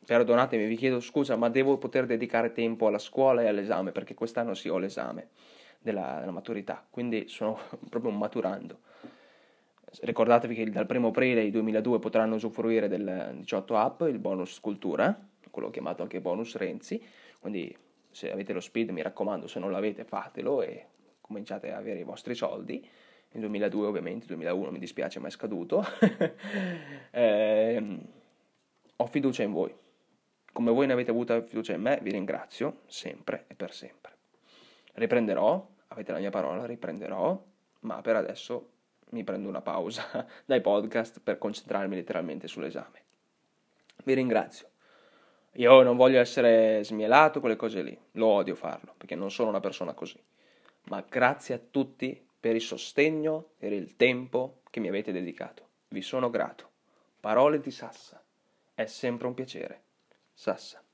Perdonatemi, 0.04 0.66
vi 0.66 0.76
chiedo 0.76 1.00
scusa, 1.00 1.34
ma 1.36 1.48
devo 1.48 1.78
poter 1.78 2.06
dedicare 2.06 2.52
tempo 2.52 2.86
alla 2.86 2.98
scuola 2.98 3.42
e 3.42 3.48
all'esame, 3.48 3.90
perché 3.90 4.14
quest'anno 4.14 4.54
sì 4.54 4.68
ho 4.68 4.78
l'esame 4.78 5.30
della, 5.80 6.18
della 6.20 6.32
maturità, 6.32 6.84
quindi 6.88 7.28
sono 7.28 7.58
proprio 7.88 8.10
maturando. 8.10 8.80
Ricordatevi 10.02 10.54
che 10.54 10.70
dal 10.70 10.86
1 10.88 11.08
aprile 11.08 11.42
del 11.42 11.50
2002 11.50 11.98
potranno 11.98 12.34
usufruire 12.34 12.88
del 12.88 13.36
18 13.36 13.76
app, 13.76 14.02
il 14.02 14.18
bonus 14.18 14.60
cultura, 14.60 15.18
quello 15.50 15.70
chiamato 15.70 16.02
anche 16.02 16.20
bonus 16.20 16.56
Renzi, 16.56 17.02
quindi 17.40 17.74
se 18.10 18.30
avete 18.30 18.52
lo 18.52 18.60
speed 18.60 18.90
mi 18.90 19.02
raccomando, 19.02 19.46
se 19.46 19.58
non 19.58 19.70
l'avete 19.70 20.04
fatelo 20.04 20.62
e 20.62 20.86
cominciate 21.20 21.72
a 21.72 21.78
avere 21.78 22.00
i 22.00 22.04
vostri 22.04 22.34
soldi. 22.34 22.86
Nel 23.32 23.42
2002 23.42 23.86
ovviamente, 23.86 24.26
2001 24.26 24.70
mi 24.70 24.78
dispiace 24.78 25.18
ma 25.18 25.28
è 25.28 25.30
scaduto. 25.30 25.84
eh, 27.10 27.98
ho 28.96 29.06
fiducia 29.06 29.42
in 29.42 29.52
voi. 29.52 29.74
Come 30.52 30.70
voi 30.70 30.86
ne 30.86 30.92
avete 30.94 31.10
avuta 31.10 31.42
fiducia 31.42 31.74
in 31.74 31.82
me, 31.82 31.98
vi 32.02 32.10
ringrazio 32.10 32.80
sempre 32.86 33.44
e 33.48 33.54
per 33.54 33.74
sempre. 33.74 34.12
Riprenderò, 34.94 35.66
avete 35.88 36.12
la 36.12 36.18
mia 36.18 36.30
parola, 36.30 36.64
riprenderò 36.64 37.42
ma 37.80 38.00
per 38.00 38.16
adesso 38.16 38.70
mi 39.10 39.24
prendo 39.24 39.48
una 39.48 39.62
pausa 39.62 40.26
dai 40.44 40.60
podcast 40.60 41.20
per 41.20 41.38
concentrarmi 41.38 41.94
letteralmente 41.94 42.48
sull'esame. 42.48 43.02
Vi 44.04 44.14
ringrazio. 44.14 44.68
Io 45.52 45.82
non 45.82 45.96
voglio 45.96 46.20
essere 46.20 46.84
smielato, 46.84 47.40
quelle 47.40 47.56
cose 47.56 47.82
lì, 47.82 47.98
lo 48.12 48.26
odio 48.26 48.54
farlo, 48.54 48.94
perché 48.96 49.14
non 49.14 49.30
sono 49.30 49.48
una 49.48 49.60
persona 49.60 49.94
così. 49.94 50.22
Ma 50.84 51.04
grazie 51.08 51.54
a 51.54 51.60
tutti 51.70 52.24
per 52.38 52.54
il 52.54 52.60
sostegno, 52.60 53.52
per 53.56 53.72
il 53.72 53.96
tempo 53.96 54.60
che 54.70 54.80
mi 54.80 54.88
avete 54.88 55.12
dedicato. 55.12 55.68
Vi 55.88 56.02
sono 56.02 56.28
grato. 56.28 56.70
Parole 57.18 57.60
di 57.60 57.70
Sassa. 57.70 58.22
È 58.74 58.84
sempre 58.84 59.26
un 59.26 59.34
piacere. 59.34 59.82
Sassa. 60.32 60.85